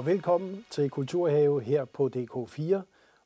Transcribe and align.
og 0.00 0.06
velkommen 0.06 0.66
til 0.70 0.90
Kulturhave 0.90 1.60
her 1.60 1.84
på 1.84 2.10
DK4. 2.16 2.80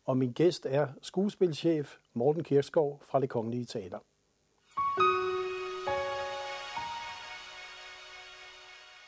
Og 0.04 0.16
min 0.16 0.32
gæst 0.32 0.66
er 0.66 0.88
skuespilchef 1.02 1.96
Morten 2.14 2.43
Kirskov 2.43 3.00
fra 3.02 3.20
Det 3.20 3.29
Kongelige 3.29 3.64
Teater. 3.64 3.98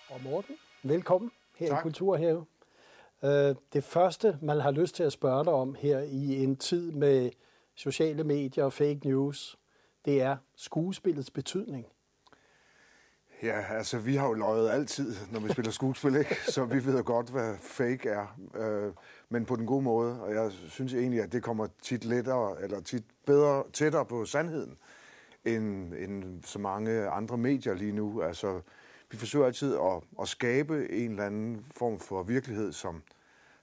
Og 0.09 0.20
Morten, 0.25 0.55
velkommen 0.83 1.30
her 1.56 1.69
tak. 1.69 1.79
i 1.79 1.83
Kulturhave. 1.83 2.45
Øh, 3.25 3.55
det 3.73 3.84
første, 3.84 4.39
man 4.42 4.61
har 4.61 4.70
lyst 4.70 4.95
til 4.95 5.03
at 5.03 5.12
spørge 5.12 5.45
dig 5.45 5.53
om 5.53 5.75
her 5.75 5.98
i 5.98 6.45
en 6.45 6.56
tid 6.56 6.92
med 6.92 7.30
sociale 7.75 8.25
medier 8.25 8.64
og 8.64 8.73
fake 8.73 9.01
news, 9.05 9.59
det 10.05 10.23
er 10.23 10.37
skuespillets 10.56 11.30
betydning. 11.30 11.87
Ja, 13.43 13.63
altså 13.71 13.99
vi 13.99 14.17
har 14.17 14.27
jo 14.27 14.33
løjet 14.33 14.71
altid, 14.71 15.17
når 15.33 15.41
vi 15.41 15.53
spiller 15.53 15.73
skuespil, 15.73 16.17
ikke? 16.17 16.37
så 16.49 16.65
vi 16.65 16.85
ved 16.85 17.05
godt, 17.05 17.31
hvad 17.31 17.55
fake 17.61 18.09
er, 18.09 18.39
øh, 18.55 18.93
men 19.29 19.45
på 19.45 19.57
den 19.57 19.67
gode 19.67 19.83
måde. 19.83 20.23
Og 20.23 20.35
jeg 20.35 20.53
synes 20.53 20.95
egentlig, 20.95 21.23
at 21.23 21.33
det 21.33 21.43
kommer 21.43 21.67
tit 21.83 22.05
lettere, 22.05 22.62
eller 22.62 22.81
tit 22.81 23.05
bedre, 23.27 23.65
tættere 23.73 24.05
på 24.05 24.25
sandheden, 24.25 24.79
end, 25.45 25.95
end 25.95 26.45
så 26.45 26.59
mange 26.59 27.09
andre 27.09 27.39
medier 27.39 27.75
lige 27.75 27.93
nu. 27.93 28.23
Altså, 28.23 28.61
vi 29.11 29.17
forsøger 29.17 29.47
altid 29.47 29.75
at, 29.75 30.03
at 30.21 30.28
skabe 30.28 30.93
en 30.93 31.11
eller 31.11 31.25
anden 31.25 31.65
form 31.71 31.98
for 31.98 32.23
virkelighed, 32.23 32.73
som, 32.73 33.03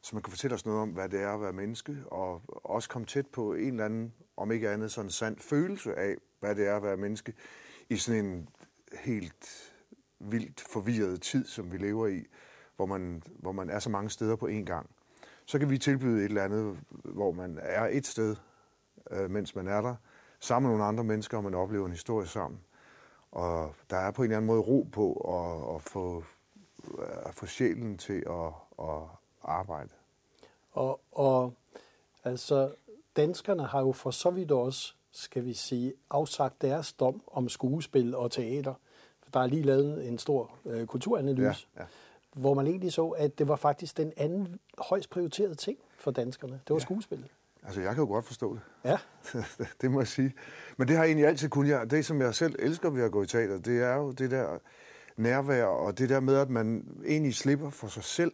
som 0.02 0.16
man 0.16 0.24
kan 0.24 0.32
fortælle 0.32 0.56
os 0.56 0.66
noget 0.66 0.82
om, 0.82 0.90
hvad 0.90 1.10
det 1.10 1.22
er 1.22 1.34
at 1.34 1.42
være 1.42 1.54
menneske, 1.54 1.98
og 2.06 2.42
også 2.48 2.90
komme 2.90 3.06
tæt 3.06 3.28
på 3.28 3.54
en 3.54 3.72
eller 3.72 3.86
anden, 3.86 4.14
om 4.38 4.52
ikke 4.52 4.70
andet, 4.70 4.92
sådan 4.92 5.12
sand 5.12 5.38
følelse 5.40 5.96
af, 5.96 6.16
hvad 6.40 6.56
det 6.56 6.68
er 6.68 6.76
at 6.76 6.84
være 6.84 6.98
menneske, 6.98 7.34
i 7.90 7.98
sådan 7.98 8.26
en 8.26 8.50
helt 8.96 9.74
vildt 10.20 10.62
forvirret 10.62 11.22
tid, 11.22 11.46
som 11.46 11.72
vi 11.72 11.78
lever 11.78 12.08
i, 12.08 12.26
hvor 12.76 12.86
man, 12.86 13.24
hvor 13.40 13.52
man 13.52 13.70
er 13.70 13.80
så 13.80 13.90
mange 13.90 14.10
steder 14.10 14.36
på 14.36 14.48
én 14.48 14.64
gang. 14.64 14.90
Så 15.46 15.60
kan 15.60 15.70
vi 15.70 15.78
tilbyde 15.78 16.20
et 16.20 16.26
eller 16.26 16.44
andet, 16.44 16.80
hvor 16.90 17.32
man 17.32 17.60
er 17.62 17.88
et 17.92 18.08
sted, 18.08 18.36
øh, 19.12 19.32
mens 19.32 19.56
man 19.56 19.68
er 19.68 19.82
der, 19.82 19.96
sammen 20.40 20.70
med 20.70 20.78
nogle 20.78 20.88
andre 20.88 21.04
mennesker, 21.04 21.38
og 21.38 21.44
man 21.44 21.54
oplever 21.54 21.86
en 21.86 21.92
historie 21.92 22.28
sammen. 22.28 22.60
Og 23.32 23.76
der 23.90 23.98
er 23.98 24.12
på 24.12 24.22
en 24.22 24.26
eller 24.26 24.38
anden 24.38 24.48
måde 24.48 24.62
ro 24.62 24.88
på 24.92 25.14
at, 25.14 25.76
at, 25.76 25.82
få, 25.82 26.24
øh, 27.00 27.08
at 27.26 27.36
få 27.36 27.46
sjælen 27.46 27.98
til 27.98 28.24
at, 28.30 28.54
at 28.80 29.02
arbejde. 29.44 29.90
Og, 30.72 31.02
og 31.12 31.54
altså, 32.24 32.76
danskerne 33.16 33.66
har 33.66 33.80
jo 33.80 33.92
for 33.92 34.12
så 34.12 34.30
vidt 34.30 34.52
også, 34.52 34.96
skal 35.14 35.45
vi 35.45 35.53
sige, 35.53 35.94
afsagt 36.09 36.61
deres 36.61 36.94
dom 36.94 37.22
om 37.28 37.50
skuespil 37.50 38.16
og 38.16 38.31
teater. 38.31 38.73
Der 39.33 39.39
er 39.39 39.47
lige 39.47 39.61
lavet 39.61 40.08
en 40.08 40.17
stor 40.17 40.52
øh, 40.66 40.86
kulturanalyse, 40.88 41.67
ja, 41.75 41.81
ja. 41.81 41.86
hvor 42.33 42.53
man 42.53 42.67
egentlig 42.67 42.94
så, 42.94 43.08
at 43.08 43.39
det 43.39 43.47
var 43.47 43.56
faktisk 43.56 43.97
den 43.97 44.14
anden 44.17 44.59
højst 44.78 45.09
prioriterede 45.09 45.56
ting 45.56 45.78
for 45.97 46.11
danskerne. 46.11 46.53
Det 46.53 46.69
var 46.69 46.75
ja. 46.75 46.80
skuespillet. 46.80 47.28
Altså, 47.64 47.81
jeg 47.81 47.95
kan 47.95 48.03
jo 48.03 48.08
godt 48.08 48.25
forstå 48.25 48.53
det. 48.53 48.61
Ja. 48.84 48.97
det 49.81 49.91
må 49.91 50.00
jeg 50.00 50.08
sige. 50.08 50.34
Men 50.78 50.88
det 50.88 50.95
har 50.95 51.03
jeg 51.03 51.09
egentlig 51.09 51.28
altid 51.28 51.50
kun. 51.50 51.67
Jeg, 51.67 51.91
det, 51.91 52.06
som 52.06 52.22
jeg 52.22 52.36
selv 52.36 52.56
elsker 52.59 52.89
ved 52.89 53.03
at 53.03 53.11
gå 53.11 53.23
i 53.23 53.28
teater, 53.28 53.58
det 53.59 53.84
er 53.84 53.95
jo 53.95 54.11
det 54.11 54.31
der 54.31 54.58
nærvær, 55.17 55.66
og 55.66 55.97
det 55.97 56.09
der 56.09 56.19
med, 56.19 56.36
at 56.36 56.50
man 56.50 56.88
egentlig 57.06 57.35
slipper 57.35 57.69
for 57.69 57.88
sig 57.88 58.03
selv, 58.03 58.34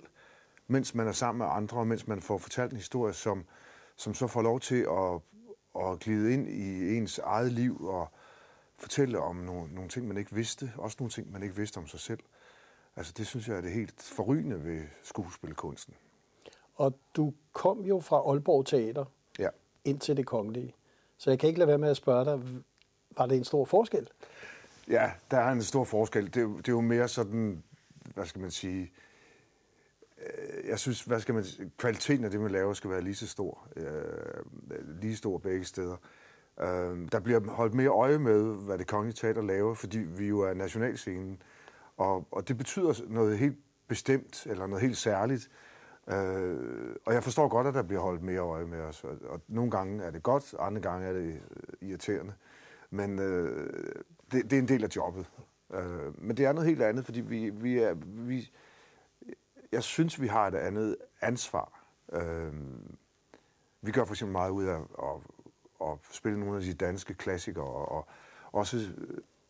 mens 0.67 0.95
man 0.95 1.07
er 1.07 1.11
sammen 1.11 1.37
med 1.37 1.47
andre, 1.49 1.77
og 1.77 1.87
mens 1.87 2.07
man 2.07 2.21
får 2.21 2.37
fortalt 2.37 2.71
en 2.71 2.77
historie, 2.77 3.13
som, 3.13 3.45
som 3.95 4.13
så 4.13 4.27
får 4.27 4.41
lov 4.41 4.59
til 4.59 4.81
at, 4.81 5.21
at 5.75 5.99
glide 5.99 6.33
ind 6.33 6.49
i 6.49 6.97
ens 6.97 7.19
eget 7.19 7.51
liv 7.51 7.85
og 7.85 8.07
fortælle 8.77 9.19
om 9.19 9.35
nogle, 9.35 9.73
nogle 9.73 9.89
ting, 9.89 10.07
man 10.07 10.17
ikke 10.17 10.35
vidste. 10.35 10.73
Også 10.77 10.97
nogle 10.99 11.11
ting, 11.11 11.31
man 11.31 11.43
ikke 11.43 11.55
vidste 11.55 11.77
om 11.77 11.87
sig 11.87 11.99
selv. 11.99 12.19
Altså, 12.95 13.13
det 13.17 13.27
synes 13.27 13.47
jeg 13.47 13.57
er 13.57 13.61
det 13.61 13.71
helt 13.71 14.01
forrygende 14.01 14.63
ved 14.63 14.81
skuespilkunsten. 15.03 15.93
Og 16.75 16.99
du 17.15 17.33
kom 17.53 17.85
jo 17.85 17.99
fra 17.99 18.17
Aalborg 18.31 18.65
Teater 18.65 19.05
ja. 19.39 19.49
ind 19.85 19.99
til 19.99 20.17
det 20.17 20.25
kongelige. 20.25 20.75
Så 21.17 21.29
jeg 21.29 21.39
kan 21.39 21.47
ikke 21.47 21.59
lade 21.59 21.67
være 21.67 21.77
med 21.77 21.89
at 21.89 21.97
spørge 21.97 22.25
dig, 22.25 22.63
var 23.17 23.25
det 23.25 23.37
en 23.37 23.43
stor 23.43 23.65
forskel? 23.65 24.09
Ja, 24.87 25.11
der 25.31 25.37
er 25.37 25.51
en 25.51 25.63
stor 25.63 25.83
forskel. 25.83 26.25
Det, 26.25 26.35
det 26.35 26.67
er 26.67 26.71
jo 26.71 26.81
mere 26.81 27.07
sådan, 27.07 27.63
hvad 28.13 28.25
skal 28.25 28.41
man 28.41 28.51
sige, 28.51 28.91
Øh, 30.19 30.69
jeg 30.69 30.79
synes, 30.79 31.01
hvad 31.01 31.19
skal 31.19 31.35
man 31.35 31.43
kvaliteten 31.77 32.25
af 32.25 32.31
det, 32.31 32.41
man 32.41 32.51
laver, 32.51 32.73
skal 32.73 32.89
være 32.89 33.01
lige 33.01 33.15
så 33.15 33.27
stor. 33.27 33.67
Øh, 33.75 34.43
lige 35.01 35.15
stor 35.15 35.37
begge 35.37 35.65
steder. 35.65 35.95
Øh, 36.61 37.11
der 37.11 37.19
bliver 37.19 37.51
holdt 37.51 37.73
mere 37.73 37.89
øje 37.89 38.17
med, 38.17 38.65
hvad 38.65 38.77
det 38.77 38.87
kongelige 38.87 39.15
teater 39.15 39.41
laver, 39.41 39.73
fordi 39.73 39.99
vi 39.99 40.27
jo 40.27 40.39
er 40.39 40.53
nationalscenen. 40.53 41.41
Og, 41.97 42.27
og 42.31 42.47
det 42.47 42.57
betyder 42.57 42.93
noget 43.07 43.37
helt 43.37 43.57
bestemt, 43.87 44.47
eller 44.49 44.67
noget 44.67 44.81
helt 44.81 44.97
særligt. 44.97 45.49
Øh, 46.09 46.95
og 47.05 47.13
jeg 47.13 47.23
forstår 47.23 47.47
godt, 47.47 47.67
at 47.67 47.73
der 47.73 47.83
bliver 47.83 48.01
holdt 48.01 48.23
mere 48.23 48.39
øje 48.39 48.65
med 48.65 48.79
os. 48.79 49.03
Og, 49.03 49.17
og 49.29 49.41
nogle 49.47 49.71
gange 49.71 50.03
er 50.03 50.11
det 50.11 50.23
godt, 50.23 50.55
andre 50.59 50.81
gange 50.81 51.07
er 51.07 51.13
det 51.13 51.27
øh, 51.27 51.89
irriterende. 51.89 52.33
Men 52.89 53.19
øh, 53.19 53.93
det, 54.31 54.43
det 54.43 54.53
er 54.53 54.61
en 54.61 54.67
del 54.67 54.83
af 54.83 54.95
jobbet. 54.95 55.29
Øh, 55.73 56.23
men 56.23 56.37
det 56.37 56.45
er 56.45 56.53
noget 56.53 56.69
helt 56.69 56.81
andet, 56.81 57.05
fordi 57.05 57.21
vi, 57.21 57.49
vi 57.49 57.77
er... 57.77 57.93
Vi, 58.03 58.51
jeg 59.71 59.83
synes, 59.83 60.21
vi 60.21 60.27
har 60.27 60.47
et 60.47 60.55
andet 60.55 60.95
ansvar. 61.21 61.85
Øh, 62.13 62.53
vi 63.81 63.91
gør 63.91 64.05
for 64.05 64.13
eksempel 64.13 64.31
meget 64.31 64.51
ud 64.51 64.65
af 64.65 64.79
at, 64.79 65.21
at 65.81 65.97
spille 66.11 66.39
nogle 66.39 66.57
af 66.57 66.61
de 66.63 66.73
danske 66.73 67.13
klassikere, 67.13 67.63
og, 67.63 67.91
og 67.91 68.07
også 68.51 68.89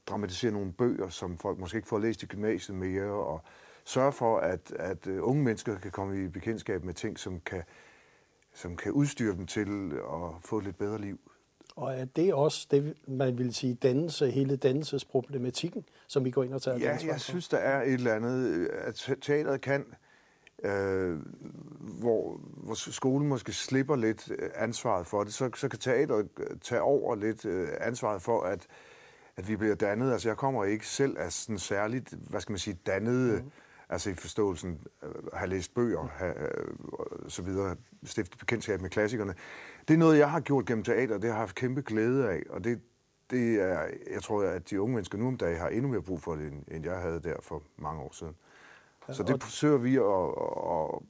dramatisere 0.08 0.52
nogle 0.52 0.74
bøger, 0.74 1.10
som 1.10 1.38
folk 1.38 1.60
måske 1.60 1.76
ikke 1.76 1.88
får 1.88 2.00
læst 2.00 2.24
i 2.24 2.26
gymnasiet 2.26 2.78
mere, 2.78 3.12
og 3.12 3.42
sørge 3.86 4.12
for, 4.12 4.38
at, 4.38 4.72
at 4.72 5.08
øh, 5.08 5.28
unge 5.28 5.44
mennesker 5.44 5.80
kan 5.80 5.92
komme 5.92 6.24
i 6.24 6.28
bekendtskab 6.28 6.84
med 6.84 6.94
ting, 6.94 7.20
som 7.20 7.40
kan, 7.40 7.64
som 8.54 8.76
kan 8.76 8.92
udstyre 8.92 9.36
dem 9.36 9.48
til 9.48 9.92
at 9.94 10.44
få 10.46 10.58
et 10.58 10.64
lidt 10.64 10.78
bedre 10.78 11.02
liv. 11.02 11.20
Og 11.76 11.94
er 11.94 12.06
det 12.06 12.34
også 12.34 12.68
det, 12.72 12.98
man 13.08 13.38
vil 13.38 13.54
sige, 13.54 13.74
dannelse, 13.74 14.32
hele 14.32 14.56
dannelsesproblematikken, 14.56 15.86
som 16.08 16.26
vi 16.26 16.32
går 16.32 16.44
ind 16.44 16.54
og 16.54 16.62
tager 16.62 16.78
Ja, 16.78 16.98
jeg 17.06 17.22
synes, 17.22 17.50
der 17.50 17.58
er 17.58 17.82
et 17.82 17.94
eller 17.94 18.14
andet, 18.14 18.68
at 18.68 18.96
teateret 18.96 19.62
kan, 19.62 19.86
øh, 20.64 21.20
hvor, 21.80 22.40
hvor 22.42 22.74
skolen 22.92 23.28
måske 23.28 23.54
slipper 23.54 23.96
lidt 23.96 24.32
øh, 24.32 24.50
ansvaret 24.56 25.08
for 25.08 25.24
det, 25.24 25.34
så, 25.34 25.50
så 25.56 25.70
kan 25.70 25.80
teateret 25.80 26.30
tage 26.62 26.82
over 26.82 27.16
lidt 27.16 27.46
øh, 27.46 27.68
ansvaret 27.80 28.22
for, 28.22 28.42
at, 28.42 28.68
at 29.36 29.48
vi 29.48 29.56
bliver 29.56 29.76
dannet. 29.76 30.12
Altså, 30.12 30.30
jeg 30.30 30.38
kommer 30.38 30.66
ikke 30.66 30.88
selv 30.88 31.18
af 31.18 31.32
sådan 31.32 31.60
særligt, 31.60 32.14
hvad 32.30 32.42
skal 32.42 32.52
man 32.52 32.60
sige, 32.60 32.78
dannede 32.86 33.42
mm 33.42 33.52
altså 33.90 34.10
i 34.10 34.14
forståelsen, 34.14 34.80
øh, 35.04 35.10
have 35.34 35.50
læst 35.50 35.74
bøger, 35.74 36.08
have, 36.08 36.42
øh, 36.42 36.74
så 37.28 37.42
videre, 37.42 37.76
stifte 38.04 38.38
bekendtskab 38.38 38.82
med 38.82 38.90
klassikerne. 38.90 39.34
Det 39.88 39.94
er 39.94 39.98
noget, 39.98 40.18
jeg 40.18 40.32
har 40.32 40.40
gjort 40.40 40.66
gennem 40.66 40.84
teater, 40.84 41.16
og 41.16 41.22
det 41.22 41.30
har 41.30 41.36
jeg 41.36 41.42
haft 41.42 41.56
kæmpe 41.56 41.82
glæde 41.82 42.30
af, 42.30 42.44
og 42.50 42.64
det, 42.64 42.82
det 43.32 43.62
er, 43.62 43.88
jeg 44.12 44.22
tror, 44.24 44.44
at 44.44 44.70
de 44.70 44.82
unge 44.82 44.94
mennesker 44.96 45.18
nu 45.18 45.28
om 45.28 45.38
dagen 45.38 45.60
har 45.60 45.68
endnu 45.68 45.88
mere 45.88 46.02
brug 46.02 46.22
for 46.22 46.36
det, 46.36 46.54
end 46.68 46.86
jeg 46.86 46.98
havde 46.98 47.20
der 47.20 47.36
for 47.42 47.64
mange 47.78 48.02
år 48.02 48.14
siden. 48.14 48.36
Så 49.12 49.24
det 49.24 49.44
forsøger 49.44 49.78
vi 49.78 49.96
at, 49.96 50.04
at, 50.04 51.02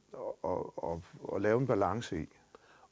at, 0.44 0.90
at, 0.90 1.34
at 1.34 1.42
lave 1.42 1.60
en 1.60 1.66
balance 1.66 2.22
i. 2.22 2.26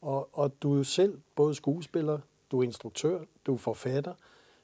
Og, 0.00 0.28
og 0.32 0.62
du 0.62 0.72
er 0.72 0.76
jo 0.76 0.84
selv 0.84 1.20
både 1.36 1.54
skuespiller, 1.54 2.18
du 2.50 2.60
er 2.60 2.64
instruktør, 2.64 3.20
du 3.46 3.54
er 3.54 3.58
forfatter, 3.58 4.14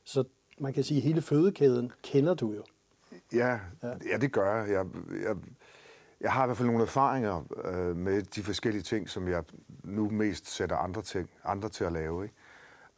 så 0.05 0.25
man 0.59 0.73
kan 0.73 0.85
sige, 0.85 0.99
at 0.99 1.05
hele 1.05 1.23
fødekæden 1.23 1.93
kender 2.03 2.35
du 2.35 2.53
jo. 2.53 2.63
Ja, 3.33 3.61
ja. 3.83 3.93
ja 4.11 4.17
det 4.17 4.33
gør 4.33 4.55
jeg. 4.55 4.71
jeg, 4.71 4.87
jeg 5.27 5.37
jeg 6.21 6.33
har 6.33 6.45
i 6.45 6.47
hvert 6.47 6.57
fald 6.57 6.69
nogle 6.69 6.83
erfaringer 6.83 7.45
øh, 7.65 7.97
med 7.97 8.23
de 8.23 8.43
forskellige 8.43 8.83
ting, 8.83 9.09
som 9.09 9.29
jeg 9.29 9.45
nu 9.85 10.11
mest 10.11 10.51
sætter 10.51 10.77
andre, 10.77 11.03
ting, 11.03 11.31
andre 11.45 11.69
til 11.69 11.85
at 11.85 11.93
lave. 11.93 12.25
Ikke? 12.25 12.35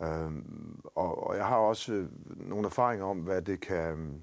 Øhm, 0.03 0.81
og, 0.95 1.27
og 1.27 1.37
jeg 1.37 1.47
har 1.47 1.57
også 1.57 1.93
øh, 1.93 2.09
nogle 2.49 2.67
erfaringer 2.67 3.07
om, 3.07 3.19
hvad 3.19 3.43
det 3.43 3.61
kan, 3.61 4.23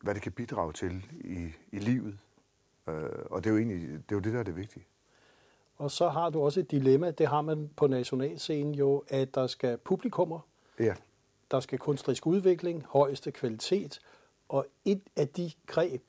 hvad 0.00 0.14
det 0.14 0.22
kan 0.22 0.32
bidrage 0.32 0.72
til 0.72 1.06
i, 1.24 1.48
i 1.72 1.78
livet. 1.78 2.18
Øh, 2.88 2.94
og 3.30 3.44
det 3.44 3.50
er, 3.50 3.54
jo 3.54 3.58
egentlig, 3.58 3.88
det 3.88 4.12
er 4.12 4.16
jo 4.16 4.20
det, 4.20 4.32
der 4.32 4.38
er 4.38 4.42
det 4.42 4.56
vigtige. 4.56 4.86
Og 5.76 5.90
så 5.90 6.08
har 6.08 6.30
du 6.30 6.40
også 6.40 6.60
et 6.60 6.70
dilemma, 6.70 7.10
det 7.10 7.26
har 7.26 7.42
man 7.42 7.70
på 7.76 7.86
nationalscenen 7.86 8.74
jo, 8.74 9.04
at 9.08 9.34
der 9.34 9.46
skal 9.46 9.78
publikummer, 9.78 10.40
ja. 10.80 10.94
der 11.50 11.60
skal 11.60 11.78
kunstnerisk 11.78 12.26
udvikling, 12.26 12.84
højeste 12.88 13.30
kvalitet, 13.32 14.00
og 14.48 14.66
et 14.84 15.02
af 15.16 15.28
de 15.28 15.50
greb, 15.66 16.02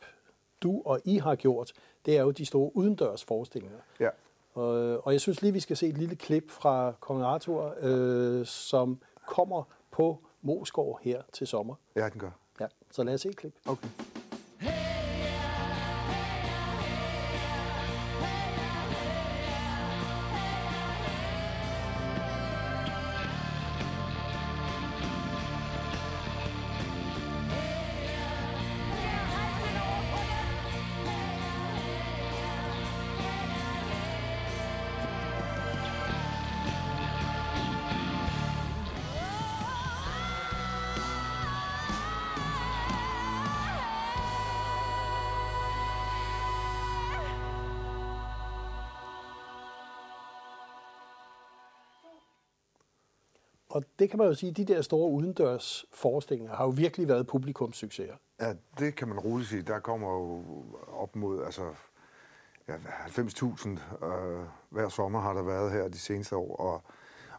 du 0.63 0.81
og 0.85 1.01
I 1.05 1.17
har 1.17 1.35
gjort, 1.35 1.73
det 2.05 2.17
er 2.17 2.21
jo 2.21 2.31
de 2.31 2.45
store 2.45 2.75
udendørs 2.75 3.23
forestillinger. 3.23 3.77
Ja. 3.99 4.09
Og, 4.53 5.05
og 5.05 5.13
jeg 5.13 5.21
synes 5.21 5.41
lige, 5.41 5.53
vi 5.53 5.59
skal 5.59 5.77
se 5.77 5.87
et 5.87 5.97
lille 5.97 6.15
klip 6.15 6.51
fra 6.51 6.93
Kong 6.99 7.23
Arthur, 7.23 7.75
øh, 7.81 8.45
som 8.45 8.99
kommer 9.27 9.63
på 9.91 10.19
Moskov 10.41 10.99
her 11.01 11.21
til 11.33 11.47
sommer. 11.47 11.75
Ja, 11.95 12.09
den 12.09 12.19
gør. 12.19 12.31
Så 12.91 13.03
lad 13.03 13.13
os 13.13 13.21
se 13.21 13.29
et 13.29 13.35
klip. 13.35 13.53
Okay. 13.65 13.89
Og 53.69 53.83
det 53.99 54.09
kan 54.09 54.17
man 54.17 54.27
jo 54.27 54.33
sige, 54.33 54.51
de 54.51 54.65
der 54.65 54.81
store 54.81 55.11
udendørs 55.11 55.85
forestillinger 55.93 56.55
har 56.55 56.63
jo 56.63 56.69
virkelig 56.69 57.07
været 57.07 57.27
publikumssucceser. 57.27 58.13
Ja, 58.41 58.53
det 58.79 58.95
kan 58.95 59.07
man 59.07 59.19
roligt 59.19 59.49
sige. 59.49 59.61
Der 59.61 59.79
kommer 59.79 60.11
jo 60.13 60.43
op 60.87 61.15
mod 61.15 61.43
altså, 61.43 61.61
ja, 62.67 62.75
90.000 62.75 63.69
øh, 64.05 64.45
hver 64.69 64.89
sommer 64.89 65.19
har 65.19 65.33
der 65.33 65.43
været 65.43 65.71
her 65.71 65.87
de 65.87 65.99
seneste 65.99 66.35
år. 66.35 66.55
Og, 66.55 66.83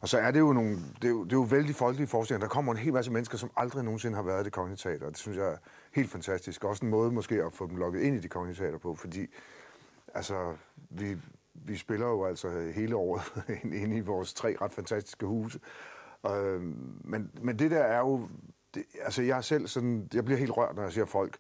og 0.00 0.09
så 0.09 0.19
er 0.19 0.31
det 0.31 0.41
jo 0.41 0.53
nogle, 0.53 0.77
det 1.03 1.05
er 1.05 1.09
jo, 1.09 1.25
det 1.25 1.32
er 1.32 1.37
jo 1.37 1.47
vældig 1.50 1.75
folkelige 1.75 2.09
forestillinger. 2.09 2.47
Der 2.47 2.55
kommer 2.55 2.73
en 2.73 2.79
hel 2.79 2.93
masse 2.93 3.12
mennesker, 3.12 3.38
som 3.38 3.50
aldrig 3.56 3.85
nogensinde 3.85 4.17
har 4.17 4.23
været 4.23 4.41
i 4.41 4.44
det 4.44 4.53
kongelige 4.53 4.77
teater. 4.77 5.06
Det 5.06 5.19
synes 5.19 5.38
jeg 5.38 5.47
er 5.53 5.56
helt 5.93 6.11
fantastisk. 6.11 6.65
Også 6.65 6.85
en 6.85 6.91
måde 6.91 7.12
måske 7.12 7.43
at 7.43 7.53
få 7.53 7.67
dem 7.67 7.77
lukket 7.77 8.00
ind 8.00 8.17
i 8.17 8.21
det 8.21 8.31
kongelige 8.31 8.65
teater 8.65 8.79
på, 8.79 8.94
fordi 8.94 9.27
altså, 10.15 10.55
vi, 10.91 11.17
vi 11.55 11.77
spiller 11.77 12.06
jo 12.06 12.25
altså 12.25 12.71
hele 12.75 12.97
året 12.97 13.23
inde 13.82 13.97
i 13.97 14.00
vores 14.00 14.35
tre 14.35 14.56
ret 14.61 14.73
fantastiske 14.73 15.27
huse. 15.27 15.61
Øh, 16.26 16.61
men, 17.05 17.31
men 17.43 17.58
det 17.58 17.70
der 17.70 17.82
er 17.82 17.99
jo... 17.99 18.28
Det, 18.75 18.84
altså 19.02 19.22
jeg 19.22 19.44
selv 19.44 19.67
sådan, 19.67 20.08
jeg 20.14 20.25
bliver 20.25 20.38
helt 20.38 20.56
rørt, 20.56 20.76
når 20.76 20.82
jeg 20.82 20.93
ser 20.93 21.05
folk 21.05 21.38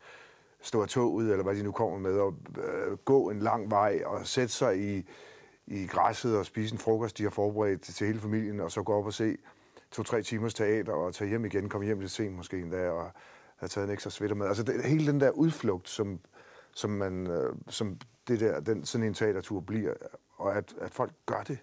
stå 0.60 0.82
af 0.82 0.88
toget, 0.88 1.30
eller 1.30 1.42
hvad 1.44 1.54
de 1.54 1.62
nu 1.62 1.72
kommer 1.72 1.98
med, 1.98 2.18
og 2.18 2.34
øh, 2.58 2.96
gå 2.96 3.30
en 3.30 3.38
lang 3.40 3.70
vej 3.70 4.02
og 4.06 4.26
sætte 4.26 4.52
sig 4.52 4.78
i, 4.78 5.08
i 5.66 5.86
græsset 5.86 6.36
og 6.36 6.46
spise 6.46 6.74
en 6.74 6.78
frokost, 6.78 7.18
de 7.18 7.22
har 7.22 7.30
forberedt 7.30 7.82
til 7.82 8.06
hele 8.06 8.20
familien, 8.20 8.60
og 8.60 8.70
så 8.70 8.82
gå 8.82 8.92
op 8.92 9.06
og 9.06 9.12
se 9.12 9.36
to-tre 9.90 10.22
timers 10.22 10.54
teater 10.54 10.92
og 10.92 11.14
tage 11.14 11.28
hjem 11.28 11.44
igen, 11.44 11.68
komme 11.68 11.86
hjem 11.86 12.00
lidt 12.00 12.10
sent 12.10 12.36
måske 12.36 12.58
endda, 12.58 12.90
og 12.90 13.10
have 13.56 13.68
taget 13.68 13.86
en 13.86 13.92
ekstra 13.92 14.10
sweater 14.10 14.34
med. 14.34 14.46
Altså 14.46 14.62
det, 14.62 14.84
hele 14.84 15.12
den 15.12 15.20
der 15.20 15.30
udflugt, 15.30 15.88
som, 15.88 16.20
som, 16.74 16.90
man, 16.90 17.26
øh, 17.26 17.54
som 17.68 17.98
det 18.28 18.40
der, 18.40 18.60
den, 18.60 18.84
sådan 18.84 19.06
en 19.06 19.14
teatertur 19.14 19.60
bliver, 19.60 19.94
og 20.36 20.56
at, 20.56 20.74
at 20.80 20.94
folk 20.94 21.12
gør 21.26 21.42
det, 21.42 21.58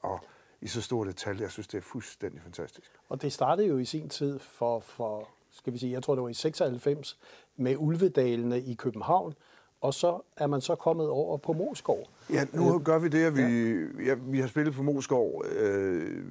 og 0.00 0.20
i 0.60 0.66
så 0.66 0.82
stort 0.82 1.08
et 1.08 1.16
tal, 1.16 1.38
jeg 1.40 1.50
synes, 1.50 1.68
det 1.68 1.78
er 1.78 1.82
fuldstændig 1.82 2.42
fantastisk. 2.42 2.90
Og 3.08 3.22
det 3.22 3.32
startede 3.32 3.68
jo 3.68 3.78
i 3.78 3.84
sin 3.84 4.08
tid 4.08 4.38
for, 4.38 4.80
for 4.80 5.28
skal 5.50 5.72
vi 5.72 5.78
sige, 5.78 5.92
jeg 5.92 6.02
tror 6.02 6.14
det 6.14 6.22
var 6.22 6.28
i 6.28 6.34
96, 6.34 7.18
med 7.56 7.76
Ulvedalene 7.78 8.60
i 8.60 8.74
København, 8.74 9.34
og 9.80 9.94
så 9.94 10.20
er 10.36 10.46
man 10.46 10.60
så 10.60 10.74
kommet 10.74 11.08
over 11.08 11.36
på 11.36 11.52
Moskov. 11.52 12.04
Ja, 12.32 12.46
nu 12.52 12.74
øh, 12.74 12.82
gør 12.82 12.98
vi 12.98 13.08
det, 13.08 13.24
at 13.24 13.36
vi, 13.36 13.42
ja. 13.42 14.04
Ja, 14.04 14.14
vi 14.14 14.40
har 14.40 14.48
spillet 14.48 14.74
på 14.74 14.82
Moskov 14.82 15.44
øh, 15.56 16.24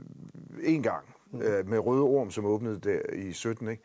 en 0.63 0.83
gang, 0.83 1.06
mm. 1.31 1.41
øh, 1.41 1.68
med 1.68 1.79
Røde 1.79 2.01
Orm, 2.01 2.31
som 2.31 2.45
åbnede 2.45 2.79
der 2.79 3.13
i 3.13 3.31
17, 3.31 3.68
ikke? 3.68 3.83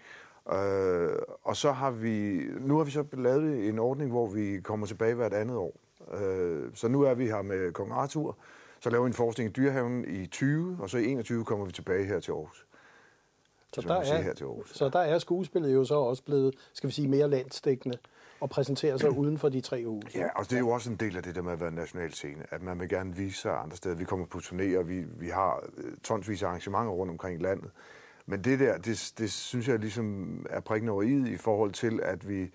Øh, 0.52 1.18
og 1.42 1.56
så 1.56 1.72
har 1.72 1.90
vi, 1.90 2.42
nu 2.60 2.76
har 2.76 2.84
vi 2.84 2.90
så 2.90 3.04
lavet 3.12 3.68
en 3.68 3.78
ordning, 3.78 4.10
hvor 4.10 4.26
vi 4.26 4.60
kommer 4.60 4.86
tilbage 4.86 5.14
hvert 5.14 5.34
andet 5.34 5.56
år. 5.56 5.76
Øh, 6.20 6.70
så 6.74 6.88
nu 6.88 7.02
er 7.02 7.14
vi 7.14 7.26
her 7.26 7.42
med 7.42 7.72
Kong 7.72 7.92
Arthur, 7.92 8.36
så 8.82 8.90
laver 8.90 9.04
vi 9.04 9.08
en 9.08 9.14
forskning 9.14 9.50
i 9.50 9.52
Dyrehaven 9.52 10.04
i 10.08 10.26
20, 10.26 10.78
og 10.80 10.90
så 10.90 10.98
i 10.98 11.06
21 11.06 11.44
kommer 11.44 11.66
vi 11.66 11.72
tilbage 11.72 12.04
her 12.04 12.20
til 12.20 12.32
Aarhus. 12.32 12.66
Så 13.74 13.80
der, 13.80 13.94
er, 13.94 14.22
her 14.22 14.34
til 14.34 14.44
Aarhus. 14.44 14.70
så 14.74 14.88
der 14.88 14.98
er 14.98 15.18
skuespillet 15.18 15.74
jo 15.74 15.84
så 15.84 15.94
også 15.94 16.22
blevet, 16.22 16.54
skal 16.72 16.88
vi 16.88 16.92
sige, 16.92 17.08
mere 17.08 17.30
landstækkende 17.30 17.98
og 18.40 18.50
præsentere 18.50 18.98
sig 18.98 19.10
uden 19.10 19.38
for 19.38 19.48
de 19.48 19.60
tre 19.60 19.84
uger. 19.86 20.02
Ja, 20.14 20.28
og 20.36 20.44
det 20.44 20.52
er 20.52 20.58
jo 20.58 20.68
også 20.68 20.90
en 20.90 20.96
del 20.96 21.16
af 21.16 21.22
det 21.22 21.34
der 21.34 21.42
med 21.42 21.52
at 21.52 21.60
være 21.60 21.68
en 21.68 21.74
national 21.74 22.12
scene, 22.12 22.44
at 22.50 22.62
man 22.62 22.80
vil 22.80 22.88
gerne 22.88 23.16
vise 23.16 23.40
sig 23.40 23.58
andre 23.58 23.76
steder. 23.76 23.94
Vi 23.94 24.04
kommer 24.04 24.26
på 24.26 24.38
turné, 24.38 24.78
og 24.78 24.88
vi, 24.88 25.00
vi 25.00 25.28
har 25.28 25.64
øh, 25.76 25.96
tonsvis 26.02 26.42
af 26.42 26.46
arrangementer 26.46 26.92
rundt 26.92 27.10
omkring 27.10 27.40
i 27.40 27.42
landet. 27.42 27.70
Men 28.26 28.44
det 28.44 28.60
der, 28.60 28.78
det, 28.78 29.12
det 29.18 29.32
synes 29.32 29.68
jeg 29.68 29.78
ligesom 29.78 30.46
er 30.50 30.60
prikken 30.60 30.88
over 30.88 31.02
i, 31.02 31.32
i 31.32 31.36
forhold 31.36 31.72
til, 31.72 32.00
at, 32.02 32.28
vi, 32.28 32.50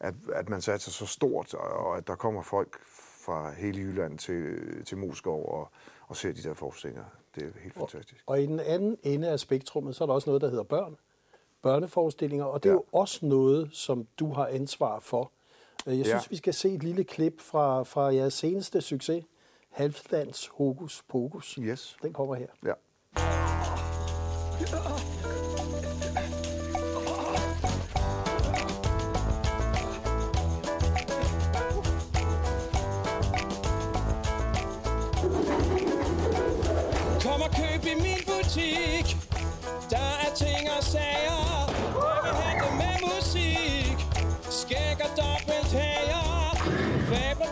at, 0.00 0.14
at 0.34 0.48
man 0.48 0.60
satser 0.60 0.90
så 0.90 1.06
stort, 1.06 1.54
og 1.54 1.96
at 1.96 2.06
der 2.06 2.14
kommer 2.14 2.42
folk 2.42 2.78
fra 3.24 3.52
hele 3.52 3.80
Jylland 3.80 4.18
til, 4.18 4.58
til 4.84 4.98
Moskov 4.98 5.48
og, 5.48 5.68
og 6.06 6.16
ser 6.16 6.32
de 6.32 6.42
der 6.42 6.54
forestillinger. 6.54 7.04
Det 7.34 7.42
er 7.42 7.60
helt 7.62 7.74
fantastisk. 7.74 8.24
Og, 8.26 8.32
og 8.32 8.42
i 8.42 8.46
den 8.46 8.60
anden 8.60 8.96
ende 9.02 9.28
af 9.28 9.40
spektrummet, 9.40 9.96
så 9.96 10.04
er 10.04 10.06
der 10.06 10.14
også 10.14 10.30
noget, 10.30 10.42
der 10.42 10.48
hedder 10.48 10.64
børn. 10.64 10.96
Børneforestillinger, 11.62 12.44
og 12.44 12.62
det 12.62 12.68
er 12.68 12.72
ja. 12.72 12.76
jo 12.76 12.84
også 12.92 13.26
noget, 13.26 13.70
som 13.72 14.06
du 14.18 14.32
har 14.32 14.46
ansvar 14.46 14.98
for. 14.98 15.32
Øh, 15.86 15.98
jeg 15.98 16.06
synes, 16.06 16.24
ja. 16.24 16.30
vi 16.30 16.36
skal 16.36 16.54
se 16.54 16.68
et 16.68 16.82
lille 16.82 17.04
klip 17.04 17.40
fra, 17.40 17.82
fra 17.82 18.14
jeres 18.14 18.34
seneste 18.34 18.80
succes, 18.80 19.24
Halvdands 19.70 20.46
Hokus 20.46 21.02
Pokus. 21.08 21.54
Yes. 21.54 21.96
Den 22.02 22.12
kommer 22.12 22.34
her. 22.34 22.46
Ja. 22.64 22.72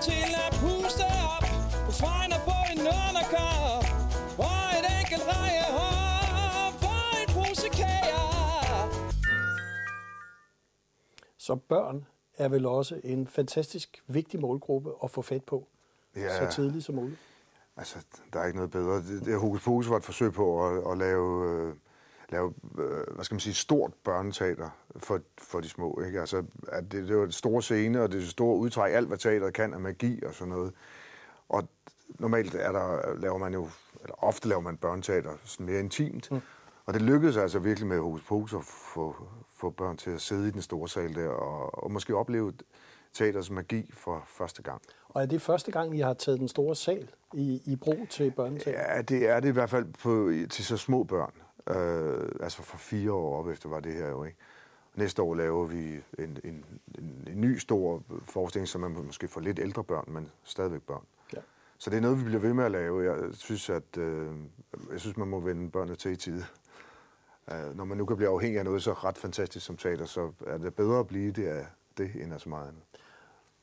Til 0.03 0.35
at 0.47 0.53
puste 0.62 1.05
op. 1.35 1.44
Fejner 2.03 2.38
på 2.49 2.56
en 2.73 2.81
underkar 2.81 3.79
Og 4.38 4.59
et 4.79 4.87
enkelt 5.00 5.25
rejehop 5.32 6.73
For 6.83 7.00
en 7.21 7.29
pose 7.35 7.69
kager. 7.69 8.26
Så 11.38 11.54
børn 11.57 12.07
er 12.38 12.49
vel 12.49 12.66
også 12.66 13.00
en 13.04 13.26
fantastisk 13.26 14.02
vigtig 14.07 14.40
målgruppe 14.40 14.90
at 15.04 15.11
få 15.11 15.23
fat 15.23 15.45
på 15.45 15.69
ja. 16.16 16.47
så 16.47 16.57
tidligt 16.57 16.85
som 16.85 16.95
muligt. 16.95 17.19
Altså, 17.80 17.99
der 18.32 18.40
er 18.40 18.46
ikke 18.46 18.56
noget 18.56 18.70
bedre. 18.70 18.96
Det, 18.96 19.25
det 19.25 19.40
Hokus 19.40 19.62
Pokus 19.62 19.90
var 19.90 19.96
et 19.96 20.04
forsøg 20.04 20.32
på 20.32 20.66
at, 20.66 20.92
at 20.92 20.99
lave, 20.99 21.50
øh, 21.50 21.75
lave 22.28 22.54
øh, 22.78 23.14
hvad 23.14 23.25
skal 23.25 23.34
man 23.34 23.40
sige, 23.40 23.54
stort 23.54 23.94
børneteater 24.04 24.70
for, 24.96 25.20
for 25.38 25.60
de 25.60 25.68
små. 25.68 26.00
Ikke? 26.06 26.20
Altså, 26.20 26.44
at 26.68 26.92
det, 26.92 27.08
det 27.08 27.16
var 27.16 27.25
et 27.25 27.34
store 27.34 27.62
scene, 27.62 28.02
og 28.02 28.12
det 28.12 28.18
er 28.18 28.22
et 28.22 28.28
store 28.28 28.56
udtræk, 28.56 28.92
alt 28.94 29.08
hvad 29.08 29.18
teateret 29.18 29.54
kan 29.54 29.75
af 29.75 29.80
magi 29.80 30.22
og 30.25 30.34
sådan 30.34 30.52
noget. 30.52 30.72
Og 31.49 31.68
normalt 32.08 32.54
er 32.54 32.72
der, 32.72 33.14
laver 33.14 33.38
man 33.38 33.52
jo, 33.52 33.68
eller 34.02 34.25
ofte 34.25 34.49
laver 34.49 34.62
man 34.62 34.76
børneteater 34.76 35.32
sådan 35.44 35.66
mere 35.66 35.80
intimt. 35.80 36.30
Mm. 36.30 36.40
Og 36.87 36.94
det 36.94 37.02
lykkedes 37.02 37.37
altså 37.37 37.58
virkelig 37.58 37.88
med 37.88 37.99
Hokus 37.99 38.22
Pokus 38.22 38.54
at 38.54 38.64
få, 38.64 39.16
få 39.56 39.70
børn 39.70 39.96
til 39.96 40.10
at 40.10 40.20
sidde 40.20 40.49
i 40.49 40.50
den 40.50 40.62
store 40.62 40.88
sal 40.88 41.14
der, 41.14 41.28
og, 41.28 41.84
og 41.84 41.90
måske 41.90 42.16
opleve 42.16 42.52
teaters 43.12 43.50
magi 43.50 43.90
for 43.94 44.25
første 44.26 44.62
gang. 44.62 44.82
Og 45.14 45.23
er 45.23 45.26
det 45.26 45.43
første 45.43 45.73
gang, 45.73 45.97
I 45.97 46.00
har 46.00 46.14
taget 46.14 46.40
den 46.40 46.49
store 46.49 46.76
sal 46.76 47.11
i, 47.35 47.62
i 47.64 47.76
brug 47.76 48.07
til 48.11 48.31
børneteater? 48.31 48.95
Ja, 48.95 49.02
det 49.02 49.29
er 49.29 49.40
det 49.40 49.49
i 49.49 49.52
hvert 49.52 49.71
fald 49.71 49.85
på, 49.85 50.33
til 50.50 50.64
så 50.64 50.76
små 50.76 51.05
børn. 51.05 51.33
Øh, 51.76 52.29
altså 52.40 52.62
fra 52.62 52.79
fire 52.79 53.12
år 53.12 53.38
op 53.38 53.49
efter 53.49 53.69
var 53.69 53.81
det 53.81 53.95
her 53.95 54.09
jo, 54.09 54.25
ikke? 54.25 54.37
Næste 54.95 55.23
år 55.23 55.35
laver 55.35 55.67
vi 55.67 55.95
en, 55.95 56.02
en, 56.19 56.38
en, 56.45 56.64
en 57.26 57.40
ny 57.40 57.59
stor 57.59 58.02
forestilling, 58.23 58.69
som 58.69 58.83
er 58.83 58.88
måske 58.88 59.29
for 59.29 59.40
lidt 59.40 59.59
ældre 59.59 59.85
børn, 59.85 60.05
men 60.09 60.31
stadigvæk 60.45 60.83
børn. 60.83 61.05
Ja. 61.35 61.40
Så 61.79 61.90
det 61.90 61.97
er 61.97 62.00
noget, 62.00 62.19
vi 62.19 62.25
bliver 62.25 62.40
ved 62.40 62.55
med 62.55 62.64
at 62.64 62.71
lave. 62.71 63.12
Jeg 63.12 63.35
synes, 63.35 63.71
at 63.71 63.97
øh, 63.99 64.33
jeg 64.93 65.00
synes, 65.00 65.17
man 65.17 65.29
må 65.29 65.40
vende 65.40 65.71
børnene 65.71 65.97
til 65.97 66.11
i 66.11 66.17
tide. 66.17 66.45
Uh, 67.47 67.76
når 67.76 67.85
man 67.85 67.99
nu 67.99 68.05
kan 68.05 68.17
blive 68.17 68.31
afhængig 68.31 68.59
af 68.59 68.64
noget 68.64 68.83
så 68.83 68.93
ret 68.93 69.19
fantastisk 69.19 69.67
som 69.67 69.76
teater, 69.76 70.05
så 70.05 70.33
er 70.47 70.59
det 70.59 70.75
bedre 70.75 70.99
at 70.99 71.07
blive 71.07 71.33
det 71.33 71.47
af 71.47 71.67
det, 71.99 72.11
end 72.14 72.35
af 72.35 72.40
så 72.40 72.49
meget 72.49 72.69
andet. 72.69 72.83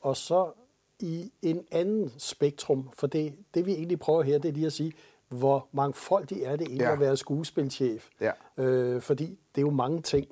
Og 0.00 0.16
så 0.16 0.52
i 1.00 1.32
en 1.42 1.64
anden 1.70 2.12
spektrum, 2.18 2.90
for 2.92 3.06
det, 3.06 3.34
det 3.54 3.66
vi 3.66 3.72
egentlig 3.72 3.98
prøver 3.98 4.22
her, 4.22 4.38
det 4.38 4.48
er 4.48 4.52
lige 4.52 4.66
at 4.66 4.72
sige, 4.72 4.92
hvor 5.28 5.68
mangfoldig 5.72 6.42
er 6.42 6.56
det 6.56 6.66
egentlig 6.66 6.84
ja. 6.84 6.92
at 6.92 7.00
være 7.00 7.16
skuespilchef. 7.16 8.08
Ja. 8.20 8.32
Øh, 8.56 9.02
fordi 9.02 9.38
det 9.54 9.60
er 9.60 9.66
jo 9.66 9.70
mange 9.70 10.02
ting. 10.02 10.28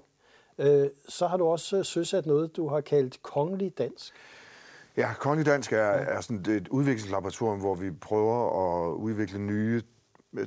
Øh, 0.58 0.88
så 1.08 1.26
har 1.26 1.36
du 1.36 1.46
også 1.46 1.82
søsat 1.82 2.26
noget, 2.26 2.56
du 2.56 2.68
har 2.68 2.80
kaldt 2.80 3.22
kongelig 3.22 3.78
dansk. 3.78 4.12
Ja, 4.96 5.12
kongelig 5.18 5.46
dansk 5.46 5.72
er, 5.72 5.78
er 5.78 6.20
sådan 6.20 6.56
et 6.56 6.68
udviklingslaboratorium, 6.68 7.60
hvor 7.60 7.74
vi 7.74 7.90
prøver 7.90 8.38
at 8.88 8.94
udvikle 8.94 9.38
nye 9.38 9.82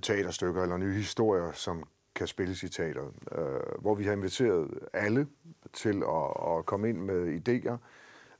teaterstykker 0.01 0.63
eller 0.63 0.77
nye 0.77 0.93
historier, 0.93 1.51
som 1.51 1.83
kan 2.15 2.27
spilles 2.27 2.63
i 2.63 2.69
teater. 2.69 3.03
Øh, 3.37 3.81
hvor 3.81 3.95
vi 3.95 4.03
har 4.03 4.13
inviteret 4.13 4.69
alle 4.93 5.27
til 5.73 6.03
at, 6.03 6.57
at 6.57 6.65
komme 6.65 6.89
ind 6.89 6.97
med 6.97 7.39
idéer, 7.47 7.71
øh, 7.71 7.77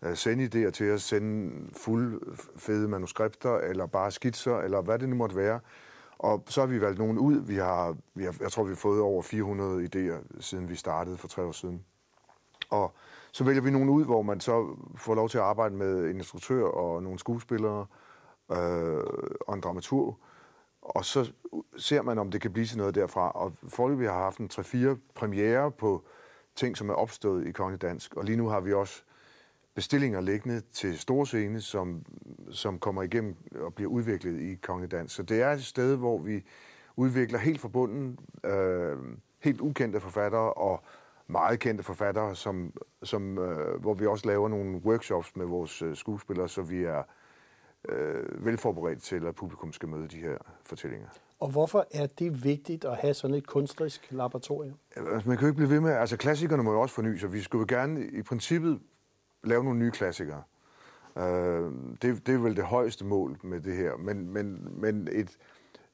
Øh, 0.04 0.16
sende 0.16 0.46
idéer 0.46 0.72
til 0.72 0.92
os, 0.92 1.04
sende 1.04 1.52
fuld 1.78 2.38
fede 2.58 2.88
manuskripter, 2.88 3.58
eller 3.58 3.86
bare 3.86 4.12
skitser, 4.12 4.58
eller 4.58 4.82
hvad 4.82 5.00
det 5.00 5.10
nu 5.10 5.16
måtte 5.16 5.36
være, 5.36 5.60
og 6.20 6.44
så 6.48 6.62
har 6.62 6.68
vi 6.68 6.82
valgt 6.82 7.00
nogen 7.00 7.18
ud. 7.18 7.40
Vi 7.40 7.56
har, 7.56 7.96
vi 8.14 8.24
har, 8.24 8.36
jeg 8.40 8.52
tror, 8.52 8.64
vi 8.64 8.70
har 8.70 8.76
fået 8.76 9.02
over 9.02 9.22
400 9.22 9.90
idéer, 9.96 10.42
siden 10.42 10.70
vi 10.70 10.76
startede 10.76 11.18
for 11.18 11.28
tre 11.28 11.44
år 11.44 11.52
siden. 11.52 11.86
Og 12.70 12.94
så 13.32 13.44
vælger 13.44 13.62
vi 13.62 13.72
nogen 13.72 13.90
ud, 13.90 14.06
hvor 14.06 14.22
man 14.22 14.40
så 14.40 14.76
får 14.96 15.16
lov 15.16 15.30
til 15.30 15.38
at 15.38 15.44
arbejde 15.44 15.76
med 15.76 16.10
en 16.10 16.16
instruktør 16.16 16.64
og 16.64 17.04
nogle 17.04 17.20
skuespillere 17.20 17.86
øh, 18.52 19.04
og 19.42 19.54
en 19.54 19.62
dramaturg. 19.62 20.18
Og 20.82 21.06
så 21.06 21.32
ser 21.78 22.02
man, 22.02 22.18
om 22.18 22.32
det 22.32 22.42
kan 22.42 22.54
blive 22.54 22.66
til 22.66 22.78
noget 22.78 22.96
derfra. 22.96 23.32
Og 23.32 23.54
forløbig 23.68 24.10
har 24.10 24.24
haft 24.24 24.38
en 24.38 24.50
3-4 24.54 24.98
premiere 25.16 25.72
på 25.72 26.04
ting, 26.56 26.78
som 26.78 26.90
er 26.90 26.94
opstået 26.94 27.48
i 27.48 27.52
Kongelig 27.52 27.82
Dansk. 27.82 28.16
Og 28.16 28.24
lige 28.24 28.38
nu 28.38 28.48
har 28.48 28.60
vi 28.60 28.74
også 28.74 29.04
bestillinger 29.76 30.22
liggende 30.22 30.62
til 30.74 31.00
store 31.00 31.26
scene, 31.26 31.62
som, 31.62 32.06
som 32.52 32.80
kommer 32.80 33.04
igennem 33.04 33.36
og 33.56 33.74
bliver 33.74 33.92
udviklet 33.92 34.42
i 34.42 34.56
Kongelig 34.56 34.92
Dans. 34.92 35.12
Så 35.12 35.24
det 35.24 35.42
er 35.42 35.52
et 35.52 35.64
sted, 35.64 35.96
hvor 35.96 36.18
vi 36.18 36.44
udvikler 36.96 37.40
helt 37.40 37.62
forbundet, 37.62 38.20
øh, 38.46 38.98
helt 39.40 39.62
ukendte 39.62 40.00
forfattere 40.00 40.54
og 40.54 40.84
meget 41.28 41.60
kendte 41.60 41.84
forfattere, 41.84 42.36
som, 42.36 42.74
som, 43.04 43.38
øh, 43.38 43.82
hvor 43.82 43.94
vi 43.94 44.06
også 44.06 44.28
laver 44.28 44.50
nogle 44.50 44.78
workshops 44.78 45.36
med 45.36 45.46
vores 45.46 45.82
øh, 45.82 45.96
skuespillere, 45.96 46.50
så 46.50 46.62
vi 46.62 46.84
er 46.84 47.04
øh, 47.90 48.46
velforberedt 48.46 49.02
til, 49.02 49.26
at 49.26 49.36
publikum 49.36 49.74
skal 49.74 49.90
møde 49.90 50.08
de 50.08 50.18
her 50.18 50.38
fortællinger. 50.64 51.08
Og 51.40 51.50
hvorfor 51.50 51.88
er 51.92 52.08
det 52.08 52.44
vigtigt 52.44 52.86
at 52.86 52.98
have 52.98 53.14
sådan 53.14 53.36
et 53.36 53.48
kunstnerisk 53.48 54.08
laboratorium? 54.12 54.74
Altså, 54.96 55.30
man 55.30 55.38
kan 55.38 55.46
jo 55.46 55.48
ikke 55.48 55.58
blive 55.58 55.70
ved 55.70 55.80
med... 55.80 55.92
Altså, 55.92 56.18
klassikerne 56.18 56.64
må 56.64 56.72
jo 56.72 56.82
også 56.82 56.96
forny 56.96 57.18
sig. 57.18 57.34
Vi 57.34 57.42
skulle 57.42 57.68
gerne 57.68 58.08
i 58.08 58.22
princippet 58.22 58.80
lave 59.44 59.64
nogle 59.64 59.80
nye 59.80 59.92
klassikere. 59.92 60.44
Øh, 61.18 61.72
det, 62.02 62.28
det 62.28 62.36
er 62.36 62.38
vel 62.38 62.56
det 62.56 62.64
højeste 62.64 63.06
mål 63.06 63.40
med 63.44 63.62
det 63.62 63.76
her. 63.76 63.98
Men, 63.98 64.30
men, 64.34 64.68
men 64.82 65.08
et 65.12 65.38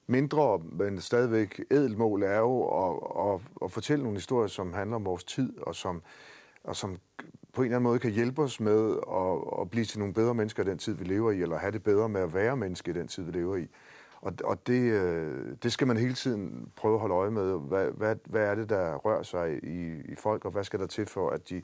mindre, 0.07 0.59
men 0.59 1.01
stadigvæk 1.01 1.61
edelt 1.71 1.97
mål 1.97 2.23
er 2.23 2.37
jo 2.37 2.61
at, 2.63 2.99
at, 3.33 3.41
at 3.63 3.71
fortælle 3.71 4.03
nogle 4.03 4.17
historier, 4.17 4.47
som 4.47 4.73
handler 4.73 4.95
om 4.95 5.05
vores 5.05 5.23
tid, 5.23 5.57
og 5.57 5.75
som, 5.75 6.01
og 6.63 6.75
som 6.75 6.97
på 7.53 7.61
en 7.61 7.65
eller 7.65 7.77
anden 7.77 7.89
måde 7.89 7.99
kan 7.99 8.11
hjælpe 8.11 8.41
os 8.41 8.59
med 8.59 8.97
at, 9.11 9.61
at 9.61 9.69
blive 9.69 9.85
til 9.85 9.99
nogle 9.99 10.13
bedre 10.13 10.33
mennesker 10.33 10.63
i 10.63 10.65
den 10.65 10.77
tid, 10.77 10.93
vi 10.93 11.03
lever 11.03 11.31
i, 11.31 11.41
eller 11.41 11.57
have 11.57 11.71
det 11.71 11.83
bedre 11.83 12.09
med 12.09 12.21
at 12.21 12.33
være 12.33 12.57
menneske 12.57 12.91
i 12.91 12.93
den 12.93 13.07
tid, 13.07 13.23
vi 13.23 13.31
lever 13.31 13.55
i. 13.55 13.67
Og, 14.21 14.33
og 14.43 14.67
det, 14.67 14.91
øh, 14.91 15.55
det 15.63 15.71
skal 15.71 15.87
man 15.87 15.97
hele 15.97 16.13
tiden 16.13 16.71
prøve 16.75 16.93
at 16.93 16.99
holde 16.99 17.15
øje 17.15 17.31
med. 17.31 17.59
Hvad, 17.59 17.91
hvad, 17.91 18.15
hvad 18.25 18.41
er 18.41 18.55
det, 18.55 18.69
der 18.69 18.95
rører 18.95 19.23
sig 19.23 19.63
i, 19.63 20.01
i 20.11 20.15
folk, 20.15 20.45
og 20.45 20.51
hvad 20.51 20.63
skal 20.63 20.79
der 20.79 20.87
til 20.87 21.05
for, 21.05 21.29
at 21.29 21.49
de 21.49 21.61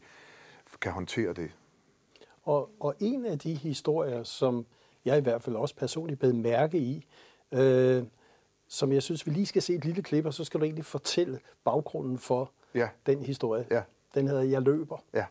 kan 0.82 0.92
håndtere 0.92 1.34
det? 1.34 1.52
Og, 2.44 2.70
og 2.80 2.96
en 3.00 3.26
af 3.26 3.40
de 3.40 3.54
historier, 3.54 4.24
som 4.24 4.66
jeg 5.06 5.18
i 5.18 5.22
hvert 5.22 5.44
fald 5.44 5.56
også 5.56 5.76
personligt 5.76 6.20
blev 6.20 6.36
mærke 6.36 6.78
i, 6.78 7.06
øh, 7.52 8.04
som 8.68 8.92
jeg 8.92 9.04
synes, 9.04 9.26
vi 9.26 9.32
lige 9.32 9.46
skal 9.46 9.62
se 9.62 9.76
et 9.76 9.86
lille 9.86 10.04
klip, 10.04 10.26
og 10.26 10.34
så 10.34 10.44
skal 10.44 10.60
du 10.60 10.66
egentlig 10.66 10.86
fortælle 10.86 11.40
baggrunden 11.64 12.18
for 12.18 12.52
ja. 12.76 12.90
den 13.06 13.22
historie. 13.22 13.66
Ja. 13.72 13.82
Den 14.16 14.28
hedder 14.28 14.44
Jeg 14.44 14.62
løber. 14.62 14.98
Ja. 15.14 15.26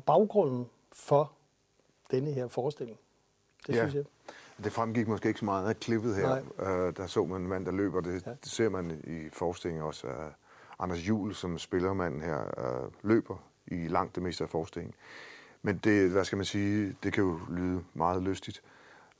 Og 0.00 0.04
baggrunden 0.04 0.66
for 0.92 1.32
denne 2.10 2.30
her 2.30 2.48
forestilling, 2.48 2.98
det 3.66 3.74
Ja. 3.74 3.78
synes 3.88 3.94
jeg. 3.94 4.04
Det 4.64 4.72
fremgik 4.72 5.08
måske 5.08 5.28
ikke 5.28 5.38
så 5.40 5.44
meget 5.44 5.68
af 5.68 5.80
klippet 5.80 6.16
her. 6.16 6.40
Uh, 6.58 6.94
der 6.96 7.06
så 7.06 7.24
man 7.24 7.40
en 7.40 7.48
mand, 7.48 7.66
der 7.66 7.72
løber. 7.72 8.00
Det, 8.00 8.26
Ja. 8.26 8.30
det 8.30 8.50
ser 8.50 8.68
man 8.68 9.00
i 9.06 9.28
forestillingen 9.32 9.84
også. 9.86 10.06
Uh, 10.06 10.12
Anders 10.78 10.98
Jul, 11.08 11.34
som 11.34 11.58
spillermanden 11.58 12.20
her, 12.20 12.44
uh, 12.84 12.92
løber 13.02 13.36
i 13.66 13.74
langt 13.88 14.14
det 14.14 14.22
meste 14.22 14.44
af 14.44 14.50
forestillingen. 14.50 14.94
Men 15.62 15.76
det, 15.84 16.10
hvad 16.10 16.24
skal 16.24 16.36
man 16.36 16.44
sige, 16.44 16.96
det 17.02 17.12
kan 17.12 17.24
jo 17.24 17.40
lyde 17.48 17.84
meget 17.94 18.22
lystigt. 18.22 18.62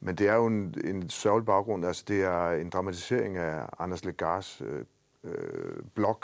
Men 0.01 0.15
det 0.15 0.29
er 0.29 0.35
jo 0.35 0.47
en, 0.47 0.75
en 0.85 1.11
sørgelig 1.11 1.47
baggrund. 1.47 1.85
Altså, 1.87 2.05
det 2.09 2.23
er 2.23 2.51
en 2.51 2.71
dramatisering 2.71 3.37
af 3.37 3.67
Anders 3.79 4.05
Legars 4.05 4.63
øh, 4.65 4.85
øh, 5.25 5.83
blog 5.95 6.19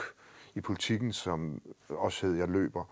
i 0.54 0.60
politikken, 0.60 1.12
som 1.12 1.60
også 1.88 2.26
hedder 2.26 2.38
Jeg 2.38 2.48
løber, 2.48 2.84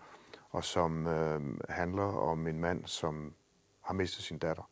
og 0.55 0.63
som 0.63 1.07
øh, 1.07 1.41
handler 1.69 2.03
om 2.03 2.47
en 2.47 2.59
mand, 2.59 2.85
som 2.85 3.33
har 3.81 3.93
mistet 3.93 4.23
sin 4.23 4.37
datter 4.37 4.69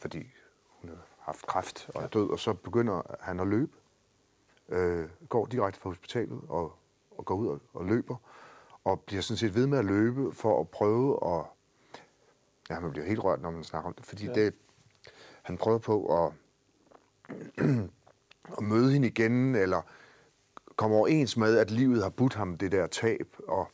fordi 0.00 0.26
hun 0.68 0.90
har 0.90 0.96
haft 1.18 1.46
kræft 1.46 1.90
og 1.94 2.02
er 2.02 2.06
død, 2.08 2.30
og 2.30 2.38
så 2.38 2.54
begynder 2.54 3.16
han 3.20 3.40
at 3.40 3.46
løbe, 3.46 3.72
øh, 4.68 5.08
går 5.28 5.46
direkte 5.46 5.80
fra 5.80 5.90
hospitalet 5.90 6.40
og, 6.48 6.72
og 7.10 7.24
går 7.24 7.34
ud 7.34 7.46
og, 7.48 7.60
og 7.74 7.84
løber, 7.84 8.16
og 8.84 9.00
bliver 9.00 9.22
sådan 9.22 9.36
set 9.38 9.54
ved 9.54 9.66
med 9.66 9.78
at 9.78 9.84
løbe 9.84 10.32
for 10.32 10.60
at 10.60 10.68
prøve 10.68 11.38
at... 11.38 11.44
Ja, 12.70 12.80
man 12.80 12.90
bliver 12.90 13.06
helt 13.06 13.24
rørt, 13.24 13.42
når 13.42 13.50
man 13.50 13.64
snakker 13.64 13.88
om 13.88 13.94
det, 13.94 14.06
fordi 14.06 14.26
Ja. 14.26 14.32
det, 14.32 14.54
han 15.42 15.58
prøver 15.58 15.78
på 15.78 16.24
at, 16.24 16.32
at 18.58 18.62
møde 18.62 18.92
hende 18.92 19.08
igen, 19.08 19.54
eller 19.54 19.82
komme 20.76 20.96
overens 20.96 21.36
med, 21.36 21.58
at 21.58 21.70
livet 21.70 22.02
har 22.02 22.10
budt 22.10 22.34
ham 22.34 22.58
det 22.58 22.72
der 22.72 22.86
tab, 22.86 23.36
og 23.48 23.68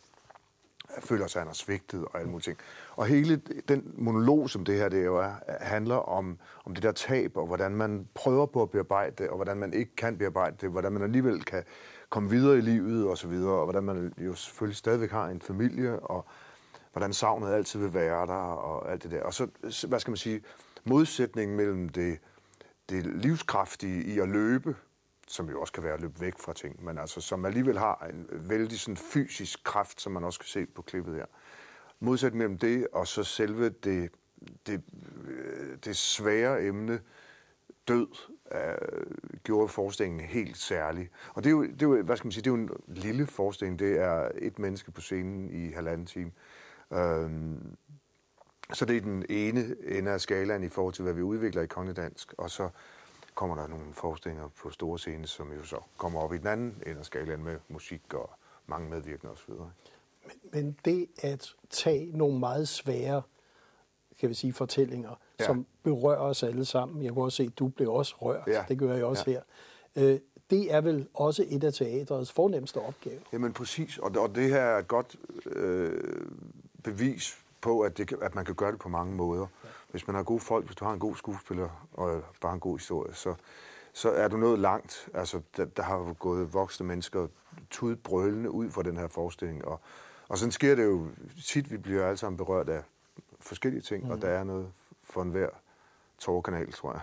føler 1.03 1.26
sig, 1.26 1.41
at 1.41 1.43
han 1.43 1.49
har 1.49 1.55
svigtet 1.55 2.05
og 2.05 2.19
alle 2.19 2.31
mulige 2.31 2.43
ting. 2.43 2.59
Og 2.97 3.07
hele 3.07 3.37
den 3.69 3.93
monolog, 3.95 4.50
som 4.50 4.65
det 4.65 4.75
her 4.75 4.88
det 4.88 5.05
jo 5.05 5.17
er, 5.17 5.33
handler 5.61 5.97
om, 5.97 6.38
om 6.65 6.75
det 6.75 6.83
der 6.83 6.93
tab, 6.93 7.37
og 7.37 7.47
hvordan 7.47 7.73
man 7.73 8.09
prøver 8.15 8.47
på 8.47 8.62
at 8.62 8.71
bearbejde 8.71 9.15
det, 9.19 9.29
og 9.29 9.37
hvordan 9.37 9.57
man 9.57 9.73
ikke 9.73 9.97
kan 9.97 10.19
bearbejde 10.19 10.57
det, 10.61 10.71
hvordan 10.71 10.93
man 10.93 11.03
alligevel 11.03 11.45
kan 11.45 11.65
komme 12.09 12.31
videre 12.31 12.59
i 12.59 12.61
livet 12.61 13.09
og 13.09 13.19
så 13.19 13.29
videre, 13.29 13.53
og 13.53 13.65
hvordan 13.65 13.85
man 13.85 14.12
jo 14.19 14.35
selvfølgelig 14.35 14.76
stadigvæk 14.76 15.11
har 15.11 15.29
en 15.29 15.41
familie, 15.41 16.00
og 16.00 16.26
hvordan 16.93 17.12
savnet 17.12 17.53
altid 17.53 17.81
vil 17.81 17.95
være 17.95 18.26
der, 18.26 18.33
og 18.33 18.93
alt 18.93 19.03
det 19.03 19.11
der. 19.11 19.23
Og 19.23 19.35
så, 19.35 19.47
hvad 19.88 20.00
skal 20.00 20.11
man 20.11 20.17
sige, 20.17 20.43
modsætningen 20.85 21.57
mellem 21.57 21.88
det, 21.88 22.19
det 22.88 23.07
livskraftige 23.07 24.05
i 24.05 24.19
at 24.19 24.29
løbe, 24.29 24.76
som 25.26 25.50
jo 25.50 25.61
også 25.61 25.73
kan 25.73 25.83
være 25.83 25.95
at 25.95 26.00
løbe 26.00 26.21
væk 26.21 26.38
fra 26.38 26.52
ting, 26.52 26.85
men 26.85 26.99
altså 26.99 27.21
som 27.21 27.45
alligevel 27.45 27.78
har 27.78 28.06
en 28.11 28.26
vældig 28.30 28.80
sådan 28.80 28.97
fysisk 28.97 29.64
kraft, 29.64 30.00
som 30.00 30.12
man 30.12 30.25
også 30.25 30.38
kan 30.38 30.47
se 30.47 30.66
på 30.66 30.83
klippet 30.83 31.14
her. 31.14 31.26
Modsætningen 32.00 32.38
mellem 32.38 32.59
det 32.59 32.87
og 32.92 33.06
så 33.06 33.25
selve 33.25 33.68
det, 33.68 34.11
det, 34.66 34.83
øh, 35.28 35.78
det 35.85 35.97
svære 35.97 36.62
emne, 36.62 37.00
død, 37.88 38.06
øh, 38.52 39.38
gjorde 39.45 39.68
forestillingen 39.68 40.21
helt 40.21 40.56
særlig. 40.56 41.11
Og 41.35 41.45
det 41.45 41.50
er, 41.50 41.52
jo, 41.52 41.62
det 41.62 41.83
er 41.83 41.87
jo, 41.87 42.02
hvad 42.02 42.16
skal 42.16 42.26
man 42.26 42.33
sige, 42.33 42.42
det 42.42 42.50
er 42.50 42.56
jo 42.56 42.62
en 42.62 42.71
lille 42.87 43.26
forestilling. 43.26 43.78
Det 43.78 43.99
er 43.99 44.30
et 44.35 44.59
menneske 44.59 44.90
på 44.90 45.00
scenen 45.00 45.50
i 45.50 45.73
halvanden 45.73 46.06
time. 46.06 46.33
Øhm, 46.92 47.76
så 48.73 48.85
det 48.85 48.97
er 48.97 49.00
den 49.00 49.25
ene 49.28 49.76
ende 49.85 50.11
af 50.11 50.21
skalaen 50.21 50.62
i 50.62 50.68
forhold 50.68 50.95
til, 50.95 51.02
hvad 51.02 51.12
vi 51.12 51.23
udvikler 51.23 51.62
i 51.62 51.66
kongedansk. 51.66 52.35
Og 52.38 52.50
så 52.50 52.68
kommer 53.37 53.57
der 53.57 53.66
nogle 53.66 53.93
forestillinger 53.93 54.49
på 54.62 54.71
store 54.71 54.99
scene, 54.99 55.26
som 55.26 55.52
jo 55.52 55.64
så 55.64 55.76
kommer 55.97 56.21
op 56.21 56.35
i 56.35 56.38
den 56.38 56.47
anden 56.47 56.83
ende 56.87 56.99
af 56.99 57.05
skalaen 57.05 57.45
med 57.45 57.59
musik 57.69 58.14
og 58.14 58.31
mange 58.66 58.90
medvirkende 58.90 59.33
osv. 59.33 59.52
Men 60.52 60.76
det 60.85 61.07
at 61.23 61.55
tage 61.71 62.16
nogle 62.16 62.38
meget 62.38 62.69
svære 62.69 63.23
kan 64.21 64.28
vi 64.28 64.35
sige, 64.35 64.52
fortællinger, 64.52 65.09
ja. 65.09 65.14
Ja. 65.40 65.47
som 65.47 65.66
berører 65.83 66.19
os 66.21 66.43
alle 66.43 66.64
sammen. 66.64 67.05
Jeg 67.05 67.12
kunne 67.12 67.25
også 67.25 67.37
se, 67.37 67.43
at 67.43 67.59
du 67.59 67.69
blev 67.69 67.93
også 67.93 68.14
rørt. 68.19 68.47
Ja. 68.47 68.64
Det 68.69 68.78
gør 68.78 68.95
jeg 68.95 69.05
også 69.05 69.25
Ja. 69.26 69.33
her. 69.33 70.12
Øh, 70.12 70.21
det 70.50 70.75
er 70.75 70.81
vel 70.81 71.09
også 71.14 71.45
et 71.49 71.64
af 71.64 71.73
teatrets 71.73 72.33
fornemmeste 72.33 72.81
opgave. 72.81 73.21
Jamen 73.33 73.52
præcis, 73.52 73.99
og, 73.99 74.12
og 74.19 74.35
det 74.35 74.49
her 74.50 74.61
er 74.61 74.78
et 74.78 74.88
godt 74.88 75.16
øh, 75.47 76.26
bevis 76.85 77.38
på, 77.61 77.81
at, 77.81 77.99
det, 77.99 78.12
at 78.23 78.35
man 78.35 78.45
kan 78.45 78.55
gøre 78.55 78.73
det 78.73 78.78
på 78.81 78.88
mange 78.88 79.14
måder. 79.14 79.47
Hvis 79.97 80.07
man 80.07 80.17
har 80.17 80.23
gode 80.23 80.41
folk, 80.41 80.67
hvis 80.67 80.76
du 80.76 80.85
har 80.85 80.93
en 80.93 80.99
god 80.99 81.17
skuespiller 81.17 81.88
og 81.93 82.23
bare 82.41 82.55
en 82.55 82.61
god 82.61 82.79
historie, 82.79 83.15
så, 83.15 83.35
så 83.93 84.11
er 84.11 84.29
du 84.29 84.37
nået 84.37 84.59
langt. 84.59 85.09
Altså, 85.15 85.41
der, 85.57 85.65
der 85.65 85.83
har 85.83 85.97
jo 85.99 86.15
gået 86.19 86.55
voksne 86.55 86.87
mennesker 86.87 87.29
tudbrølende 87.71 88.50
ud 88.50 88.71
fra 88.71 88.83
den 88.83 88.97
her 88.97 89.09
forestilling, 89.09 89.65
og, 89.65 89.81
og 90.29 90.38
sådan 90.38 90.53
sker 90.53 90.75
det 90.75 90.85
jo 90.85 91.09
tit, 91.45 91.71
vi 91.71 91.76
bliver 91.76 92.07
alle 92.07 92.17
sammen 92.17 92.37
berørt 92.37 92.69
af 92.69 92.83
forskellige 93.41 93.83
ting, 93.83 94.05
mm. 94.05 94.11
og 94.11 94.23
der 94.23 94.29
er 94.29 94.45
noget 94.45 94.73
for 95.03 95.23
enhver 95.23 95.49
tårkanal, 96.19 96.73
tror 96.73 96.93
jeg. 96.93 97.00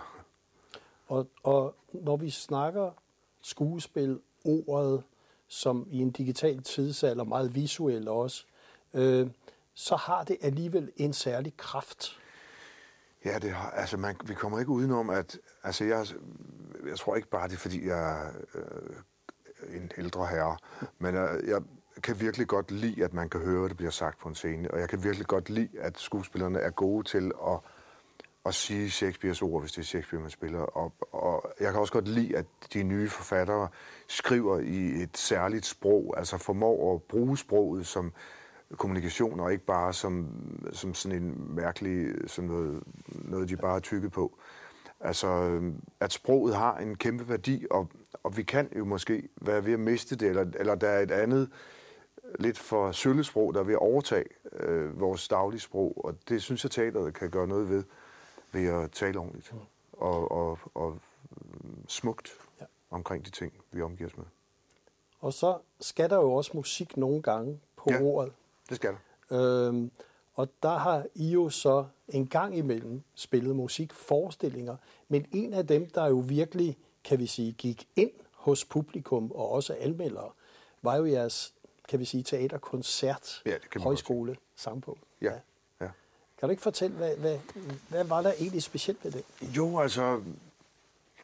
Og, 1.06 1.28
og 1.42 1.74
når 1.92 2.16
vi 2.16 2.30
snakker 2.30 2.90
skuespil, 3.42 4.20
ordet, 4.44 5.02
som 5.48 5.86
i 5.90 5.98
en 5.98 6.10
digital 6.10 6.62
tidsalder, 6.62 7.24
meget 7.24 7.54
visuelt 7.54 8.08
også, 8.08 8.44
øh, 8.94 9.30
så 9.74 9.96
har 9.96 10.24
det 10.24 10.36
alligevel 10.40 10.92
en 10.96 11.12
særlig 11.12 11.56
kraft. 11.56 12.20
Ja, 13.24 13.38
det 13.38 13.50
har, 13.50 13.70
altså 13.70 13.96
man, 13.96 14.16
vi 14.24 14.34
kommer 14.34 14.58
ikke 14.58 14.70
udenom, 14.70 15.10
at 15.10 15.38
altså 15.62 15.84
jeg, 15.84 16.06
jeg 16.86 16.98
tror 16.98 17.16
ikke 17.16 17.28
bare, 17.28 17.48
det 17.48 17.54
er, 17.54 17.58
fordi 17.58 17.86
jeg 17.86 18.24
er 18.24 18.30
øh, 18.54 19.76
en 19.76 19.90
ældre 19.98 20.26
herre, 20.26 20.56
men 20.98 21.14
øh, 21.14 21.48
jeg 21.48 21.62
kan 22.02 22.20
virkelig 22.20 22.46
godt 22.46 22.70
lide, 22.70 23.04
at 23.04 23.12
man 23.12 23.28
kan 23.28 23.40
høre, 23.40 23.64
at 23.64 23.68
det 23.68 23.76
bliver 23.76 23.90
sagt 23.90 24.18
på 24.18 24.28
en 24.28 24.34
scene, 24.34 24.70
og 24.70 24.80
jeg 24.80 24.88
kan 24.88 25.04
virkelig 25.04 25.26
godt 25.26 25.50
lide, 25.50 25.68
at 25.80 25.98
skuespillerne 25.98 26.58
er 26.58 26.70
gode 26.70 27.08
til 27.08 27.32
at, 27.46 27.58
at 28.46 28.54
sige 28.54 28.90
Shakespeares 28.90 29.42
ord, 29.42 29.60
hvis 29.60 29.72
det 29.72 29.78
er 29.78 29.86
Shakespeare, 29.86 30.22
man 30.22 30.30
spiller. 30.30 30.60
Og, 30.60 30.92
og 31.12 31.52
jeg 31.60 31.72
kan 31.72 31.80
også 31.80 31.92
godt 31.92 32.08
lide, 32.08 32.36
at 32.36 32.46
de 32.72 32.82
nye 32.82 33.08
forfattere 33.08 33.68
skriver 34.08 34.58
i 34.58 35.02
et 35.02 35.18
særligt 35.18 35.66
sprog, 35.66 36.14
altså 36.16 36.38
formår 36.38 36.94
at 36.94 37.02
bruge 37.02 37.38
sproget 37.38 37.86
som 37.86 38.12
kommunikation, 38.76 39.40
og 39.40 39.52
ikke 39.52 39.64
bare 39.64 39.92
som, 39.92 40.28
som 40.72 40.94
sådan 40.94 41.22
en 41.22 41.54
mærkelig, 41.54 42.14
sådan 42.26 42.50
noget, 42.50 42.82
noget 43.08 43.48
de 43.48 43.56
bare 43.56 43.76
er 43.76 43.80
tykket 43.80 44.12
på. 44.12 44.38
Altså, 45.00 45.60
at 46.00 46.12
sproget 46.12 46.54
har 46.56 46.76
en 46.76 46.96
kæmpe 46.96 47.28
værdi, 47.28 47.66
og, 47.70 47.88
og 48.22 48.36
vi 48.36 48.42
kan 48.42 48.68
jo 48.78 48.84
måske 48.84 49.28
være 49.40 49.64
ved 49.64 49.72
at 49.72 49.80
miste 49.80 50.16
det, 50.16 50.28
eller, 50.28 50.46
eller 50.58 50.74
der 50.74 50.88
er 50.88 51.00
et 51.00 51.10
andet 51.10 51.50
lidt 52.38 52.58
for 52.58 52.92
sølle 52.92 53.24
sprog, 53.24 53.54
der 53.54 53.60
er 53.60 53.64
ved 53.64 53.74
at 53.74 53.78
overtage 53.78 54.24
øh, 54.52 55.00
vores 55.00 55.28
daglige 55.28 55.60
sprog, 55.60 56.04
og 56.04 56.14
det 56.28 56.42
synes 56.42 56.64
jeg, 56.64 56.70
teateret 56.70 57.14
kan 57.14 57.30
gøre 57.30 57.46
noget 57.46 57.68
ved, 57.68 57.82
ved 58.52 58.66
at 58.66 58.90
tale 58.90 59.18
ordentligt 59.18 59.52
mm. 59.52 59.58
og, 59.92 60.32
og, 60.32 60.58
og 60.74 60.98
smukt 61.88 62.32
ja. 62.60 62.64
omkring 62.90 63.26
de 63.26 63.30
ting, 63.30 63.52
vi 63.72 63.82
omgiver 63.82 64.10
os 64.10 64.16
med. 64.16 64.24
Og 65.20 65.32
så 65.32 65.58
skal 65.80 66.10
der 66.10 66.16
jo 66.16 66.32
også 66.32 66.50
musik 66.54 66.96
nogle 66.96 67.22
gange 67.22 67.60
på 67.76 67.90
Ja. 67.90 68.00
ordet. 68.02 68.32
Det 68.68 68.76
skal 68.76 68.90
der. 69.30 69.66
Øhm, 69.68 69.90
og 70.34 70.48
der 70.62 70.78
har 70.78 71.06
I 71.14 71.30
jo 71.30 71.50
så 71.50 71.84
en 72.08 72.26
gang 72.26 72.56
imellem 72.56 73.02
spillet 73.14 73.56
musikforestillinger, 73.56 74.76
men 75.08 75.26
en 75.32 75.52
af 75.52 75.66
dem, 75.66 75.90
der 75.90 76.06
jo 76.06 76.24
virkelig, 76.26 76.78
kan 77.04 77.18
vi 77.18 77.26
sige, 77.26 77.52
gik 77.52 77.88
ind 77.96 78.10
hos 78.32 78.64
publikum 78.64 79.32
og 79.32 79.50
også 79.50 79.76
anmeldere, 79.80 80.30
var 80.82 80.96
jo 80.96 81.04
jeres, 81.04 81.54
kan 81.88 82.00
vi 82.00 82.04
sige, 82.04 82.22
teaterkoncert, 82.22 83.42
Ja, 83.46 83.50
det 83.54 83.70
kan 83.70 83.80
højskole, 83.80 84.36
sangbog. 84.56 84.98
Ja. 85.20 85.32
ja. 85.80 85.88
Kan 86.38 86.48
du 86.48 86.50
ikke 86.50 86.62
fortælle, 86.62 86.96
hvad, 86.96 87.16
hvad, 87.16 87.38
hvad 87.88 88.04
var 88.04 88.22
der 88.22 88.32
egentlig 88.32 88.62
specielt 88.62 89.04
ved 89.04 89.12
det? 89.12 89.24
Jo, 89.56 89.78
altså, 89.78 90.22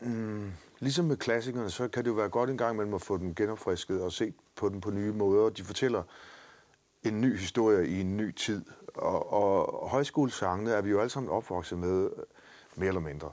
mm, 0.00 0.52
ligesom 0.78 1.04
med 1.04 1.16
klassikerne, 1.16 1.70
så 1.70 1.88
kan 1.88 2.04
det 2.04 2.10
jo 2.10 2.14
være 2.14 2.28
godt 2.28 2.50
en 2.50 2.58
gang 2.58 2.74
imellem 2.74 2.94
at 2.94 3.02
få 3.02 3.16
dem 3.16 3.34
genopfrisket 3.34 4.02
og 4.02 4.12
se 4.12 4.32
på 4.56 4.68
dem 4.68 4.80
på 4.80 4.90
nye 4.90 5.12
måder. 5.12 5.50
De 5.50 5.64
fortæller 5.64 6.02
en 7.02 7.20
ny 7.20 7.38
historie 7.38 7.88
i 7.88 8.00
en 8.00 8.16
ny 8.16 8.34
tid. 8.34 8.64
Og, 8.94 9.32
og 9.32 9.88
højskolesangene 9.88 10.70
er 10.70 10.80
vi 10.80 10.90
jo 10.90 11.00
alle 11.00 11.10
sammen 11.10 11.32
opvokset 11.32 11.78
med, 11.78 12.08
mere 12.76 12.88
eller 12.88 13.00
mindre. 13.00 13.32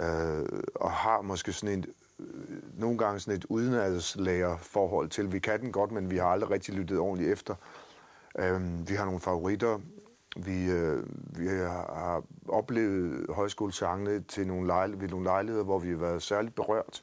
Øh, 0.00 0.62
og 0.74 0.90
har 0.90 1.20
måske 1.20 1.52
sådan 1.52 1.78
en, 1.78 1.84
øh, 2.18 2.80
nogle 2.80 2.98
gange 2.98 3.20
sådan 3.20 3.38
et 3.38 3.44
udenadslærer 3.48 4.56
forhold 4.56 5.08
til. 5.08 5.32
Vi 5.32 5.38
kan 5.38 5.60
den 5.60 5.72
godt, 5.72 5.92
men 5.92 6.10
vi 6.10 6.16
har 6.16 6.26
aldrig 6.26 6.50
rigtig 6.50 6.74
lyttet 6.74 6.98
ordentligt 6.98 7.32
efter. 7.32 7.54
Øh, 8.38 8.88
vi 8.88 8.94
har 8.94 9.04
nogle 9.04 9.20
favoritter. 9.20 9.78
Vi, 10.36 10.70
øh, 10.70 11.04
vi 11.38 11.46
har, 11.46 11.94
har 11.94 12.22
oplevet 12.48 13.26
højskolesangene 13.30 14.20
til 14.20 14.46
nogle 14.46 14.66
lejl- 14.66 15.00
ved 15.00 15.08
nogle 15.08 15.24
lejligheder, 15.24 15.64
hvor 15.64 15.78
vi 15.78 15.90
har 15.90 15.96
været 15.96 16.22
særligt 16.22 16.54
berørt 16.54 17.02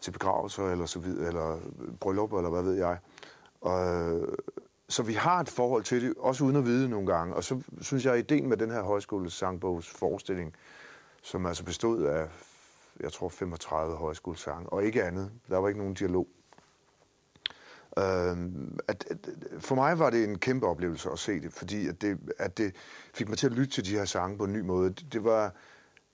til 0.00 0.10
begravelser 0.10 0.70
eller 0.70 0.86
så 0.86 0.98
videre, 0.98 1.28
eller 1.28 1.58
bryllup, 2.00 2.32
eller 2.32 2.50
hvad 2.50 2.62
ved 2.62 2.74
jeg. 2.74 2.98
Og, 3.60 3.86
øh, 3.86 4.28
så 4.88 5.02
vi 5.02 5.12
har 5.12 5.40
et 5.40 5.48
forhold 5.48 5.84
til 5.84 6.02
det, 6.02 6.14
også 6.18 6.44
uden 6.44 6.56
at 6.56 6.64
vide 6.64 6.88
nogle 6.88 7.06
gange. 7.06 7.34
Og 7.34 7.44
så 7.44 7.60
synes 7.80 8.04
jeg, 8.04 8.12
at 8.14 8.18
ideen 8.18 8.48
med 8.48 8.56
den 8.56 8.70
her 8.70 8.82
højskolesangbogs 8.82 9.88
forestilling, 9.90 10.54
som 11.22 11.46
altså 11.46 11.64
bestod 11.64 12.04
af, 12.04 12.28
jeg 13.00 13.12
tror, 13.12 13.28
35 13.28 13.96
højskolesange, 13.96 14.68
og 14.68 14.84
ikke 14.84 15.04
andet. 15.04 15.30
Der 15.48 15.58
var 15.58 15.68
ikke 15.68 15.80
nogen 15.80 15.94
dialog. 15.94 16.28
Øh, 17.98 18.36
at, 18.88 19.04
at, 19.10 19.28
for 19.58 19.74
mig 19.74 19.98
var 19.98 20.10
det 20.10 20.24
en 20.24 20.38
kæmpe 20.38 20.66
oplevelse 20.66 21.10
at 21.10 21.18
se 21.18 21.40
det, 21.40 21.52
fordi 21.52 21.88
at 21.88 22.02
det, 22.02 22.18
at 22.38 22.58
det 22.58 22.76
fik 23.14 23.28
mig 23.28 23.38
til 23.38 23.46
at 23.46 23.52
lytte 23.52 23.72
til 23.72 23.84
de 23.84 23.90
her 23.90 24.04
sange 24.04 24.38
på 24.38 24.44
en 24.44 24.52
ny 24.52 24.60
måde. 24.60 24.90
Det, 24.90 25.12
det 25.12 25.24
var, 25.24 25.54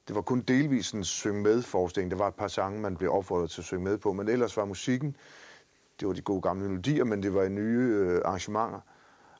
det 0.08 0.16
var 0.16 0.22
kun 0.22 0.40
delvis 0.40 0.92
en 0.92 1.04
syng 1.04 1.42
med 1.42 1.62
forestilling. 1.62 2.10
Der 2.10 2.16
var 2.16 2.28
et 2.28 2.34
par 2.34 2.48
sange, 2.48 2.80
man 2.80 2.96
blev 2.96 3.12
opfordret 3.12 3.50
til 3.50 3.60
at 3.60 3.64
synge 3.64 3.84
med 3.84 3.98
på, 3.98 4.12
men 4.12 4.28
ellers 4.28 4.56
var 4.56 4.64
musikken, 4.64 5.16
det 6.00 6.08
var 6.08 6.14
de 6.14 6.22
gode 6.22 6.42
gamle 6.42 6.68
melodier, 6.68 7.04
men 7.04 7.22
det 7.22 7.34
var 7.34 7.48
nye 7.48 7.94
øh, 7.94 8.20
arrangementer 8.24 8.80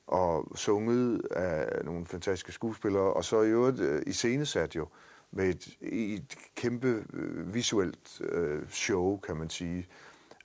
og 0.07 0.49
sunget 0.55 1.21
af 1.31 1.85
nogle 1.85 2.07
fantastiske 2.07 2.53
skuespillere, 2.53 3.12
og 3.12 3.25
så 3.25 3.43
i 3.43 3.49
øvrigt 3.49 3.81
øh, 3.81 4.03
iscenesat 4.07 4.77
jo 4.77 4.88
med 5.31 5.49
et, 5.49 5.69
et 5.81 6.35
kæmpe 6.57 7.05
øh, 7.12 7.55
visuelt 7.55 8.21
øh, 8.21 8.62
show, 8.71 9.17
kan 9.17 9.37
man 9.37 9.51
sige, 9.51 9.87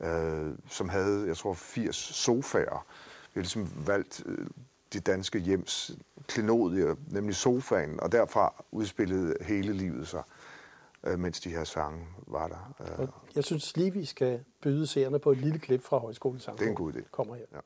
øh, 0.01 0.51
som 0.69 0.89
havde, 0.89 1.27
jeg 1.27 1.37
tror, 1.37 1.53
80 1.53 1.95
sofaer. 1.95 2.85
Vi 3.33 3.39
har 3.39 3.41
ligesom 3.41 3.87
valgt 3.87 4.23
øh, 4.25 4.47
de 4.93 4.99
danske 4.99 5.39
hjems 5.39 5.91
klenodier, 6.27 6.95
nemlig 7.11 7.35
sofaen, 7.35 7.99
og 7.99 8.11
derfra 8.11 8.63
udspillede 8.71 9.35
hele 9.41 9.73
livet 9.73 10.07
sig, 10.07 10.23
øh, 11.03 11.19
mens 11.19 11.39
de 11.39 11.49
her 11.49 11.63
sange 11.63 12.07
var 12.27 12.47
der. 12.47 13.01
Øh, 13.01 13.07
jeg 13.35 13.43
synes 13.43 13.77
lige, 13.77 13.93
vi 13.93 14.05
skal 14.05 14.43
byde 14.61 14.87
seerne 14.87 15.19
på 15.19 15.31
et 15.31 15.37
lille 15.37 15.59
klip 15.59 15.83
fra 15.83 15.97
højskolesangbog. 15.97 16.59
Det 16.59 16.65
er 16.65 16.69
en 16.69 16.75
god 16.75 16.93
idé. 16.93 17.09
Kommer 17.11 17.35
her. 17.35 17.45
Ja. 17.51 17.59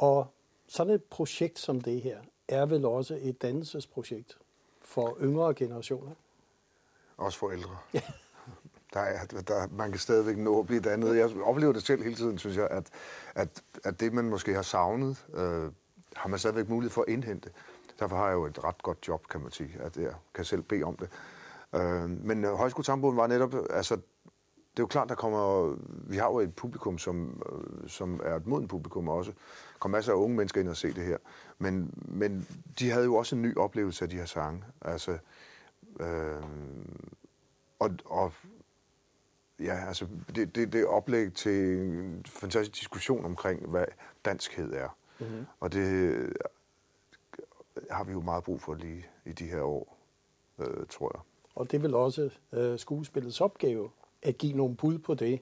Og 0.00 0.26
sådan 0.66 0.94
et 0.94 1.04
projekt 1.04 1.58
som 1.58 1.80
det 1.80 2.02
her 2.02 2.18
er 2.48 2.66
vel 2.66 2.84
også 2.84 3.18
et 3.22 3.42
dannelsesprojekt 3.42 4.38
for 4.80 5.18
yngre 5.20 5.54
generationer. 5.54 6.12
Også 7.16 7.38
for 7.38 7.50
ældre. 7.50 7.76
Der 8.94 9.00
er, 9.00 9.26
der, 9.26 9.66
man 9.70 9.90
kan 9.90 9.98
stadigvæk 9.98 10.36
nå 10.36 10.60
at 10.60 10.66
blive 10.66 10.80
dannet. 10.80 11.16
Jeg 11.16 11.42
oplever 11.42 11.72
det 11.72 11.82
selv 11.82 12.02
hele 12.02 12.16
tiden, 12.16 12.38
synes 12.38 12.56
jeg, 12.56 12.68
at, 12.70 12.90
at, 13.34 13.62
at 13.84 14.00
det, 14.00 14.12
man 14.12 14.24
måske 14.24 14.54
har 14.54 14.62
savnet, 14.62 15.26
øh, 15.34 15.72
har 16.16 16.28
man 16.28 16.38
stadigvæk 16.38 16.68
mulighed 16.68 16.90
for 16.90 17.02
at 17.02 17.08
indhente. 17.08 17.50
Derfor 18.00 18.16
har 18.16 18.26
jeg 18.26 18.34
jo 18.34 18.46
et 18.46 18.64
ret 18.64 18.82
godt 18.82 19.08
job, 19.08 19.28
kan 19.28 19.40
man 19.40 19.50
sige, 19.50 19.76
at 19.80 19.96
jeg 19.96 20.14
kan 20.34 20.44
selv 20.44 20.62
bede 20.62 20.82
om 20.82 20.96
det. 20.96 21.08
Øh, 21.74 22.10
men 22.10 22.44
øh, 22.44 22.52
højskolesambogen 22.52 23.16
var 23.16 23.26
netop, 23.26 23.54
altså, 23.70 23.94
det 24.70 24.78
er 24.78 24.82
jo 24.82 24.86
klart, 24.86 25.08
der 25.08 25.14
kommer, 25.14 25.74
vi 26.10 26.16
har 26.16 26.26
jo 26.26 26.38
et 26.38 26.54
publikum, 26.54 26.98
som, 26.98 27.42
øh, 27.52 27.88
som 27.88 28.20
er 28.24 28.36
et 28.36 28.46
moden 28.46 28.68
publikum 28.68 29.08
også. 29.08 29.32
Kommer 29.80 29.98
masser 29.98 30.12
af 30.12 30.16
unge 30.16 30.36
mennesker 30.36 30.60
ind 30.60 30.68
og 30.68 30.76
se 30.76 30.92
det 30.92 31.04
her. 31.04 31.16
Men, 31.58 31.94
men 32.08 32.48
de 32.78 32.90
havde 32.90 33.04
jo 33.04 33.14
også 33.14 33.36
en 33.36 33.42
ny 33.42 33.56
oplevelse 33.56 34.04
af 34.04 34.08
de 34.08 34.16
her 34.16 34.24
sange. 34.24 34.64
Altså, 34.80 35.18
øh, 36.00 36.42
og, 37.78 37.90
og 38.04 38.32
ja, 39.60 39.86
altså, 39.86 40.06
det, 40.34 40.54
det, 40.54 40.72
det 40.72 40.80
er 40.80 40.86
oplæg 40.86 41.32
til 41.32 41.78
en 41.78 42.24
fantastisk 42.26 42.80
diskussion 42.80 43.24
omkring, 43.24 43.66
hvad 43.66 43.84
danskhed 44.24 44.72
er. 44.72 44.96
Mm-hmm. 45.20 45.46
Og 45.60 45.72
det 45.72 46.32
har 47.90 48.04
vi 48.04 48.12
jo 48.12 48.20
meget 48.20 48.44
brug 48.44 48.60
for 48.60 48.74
lige 48.74 49.06
i 49.24 49.32
de 49.32 49.44
her 49.44 49.62
år, 49.62 49.98
øh, 50.58 50.86
tror 50.90 51.10
jeg. 51.14 51.20
Og 51.54 51.70
det 51.70 51.76
er 51.76 51.80
vel 51.80 51.94
også 51.94 52.30
øh, 52.52 52.78
skuespillets 52.78 53.40
opgave 53.40 53.90
at 54.22 54.38
give 54.38 54.52
nogle 54.52 54.76
bud 54.76 54.98
på 54.98 55.14
det, 55.14 55.40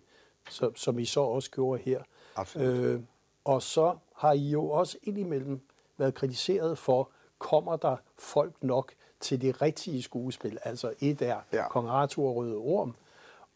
så, 0.51 0.70
som 0.74 0.98
I 0.98 1.05
så 1.05 1.20
også 1.20 1.51
gjorde 1.51 1.83
her. 1.83 2.03
Absolut. 2.37 2.77
Øh, 2.77 3.01
og 3.44 3.62
så 3.62 3.96
har 4.18 4.33
I 4.33 4.48
jo 4.50 4.70
også 4.70 4.98
indimellem 5.02 5.61
været 5.98 6.14
kritiseret 6.14 6.78
for, 6.78 7.11
kommer 7.38 7.76
der 7.76 7.96
folk 8.18 8.52
nok 8.62 8.92
til 9.20 9.40
det 9.40 9.62
rigtige 9.62 10.02
skuespil? 10.02 10.59
Altså 10.64 10.92
et 11.00 11.22
er 11.22 11.40
Ja. 11.52 11.68
Kong 11.68 11.88
Arthur 11.88 12.28
og 12.28 12.37
Røde 12.37 12.57
Orm. 12.57 12.94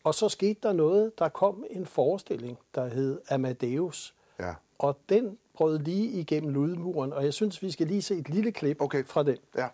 Og 0.05 0.15
så 0.15 0.29
skete 0.29 0.61
der 0.63 0.73
noget, 0.73 1.19
der 1.19 1.29
kom 1.29 1.65
en 1.71 1.87
forestilling, 1.87 2.59
der 2.75 2.89
hed 2.89 3.21
Amadeus. 3.31 4.15
Ja. 4.41 4.55
Og 4.79 4.99
den 5.09 5.39
brød 5.55 5.79
lige 5.79 6.09
igennem 6.21 6.51
lydmuren, 6.53 7.13
og 7.13 7.25
jeg 7.25 7.35
synes, 7.35 7.63
vi 7.63 7.71
skal 7.71 7.87
lige 7.87 8.03
se 8.03 8.15
et 8.15 8.29
lille 8.29 8.53
klip 8.53 8.81
Okay. 8.81 9.05
fra 9.07 9.23
den. 9.23 9.37
Ja. 9.57 9.69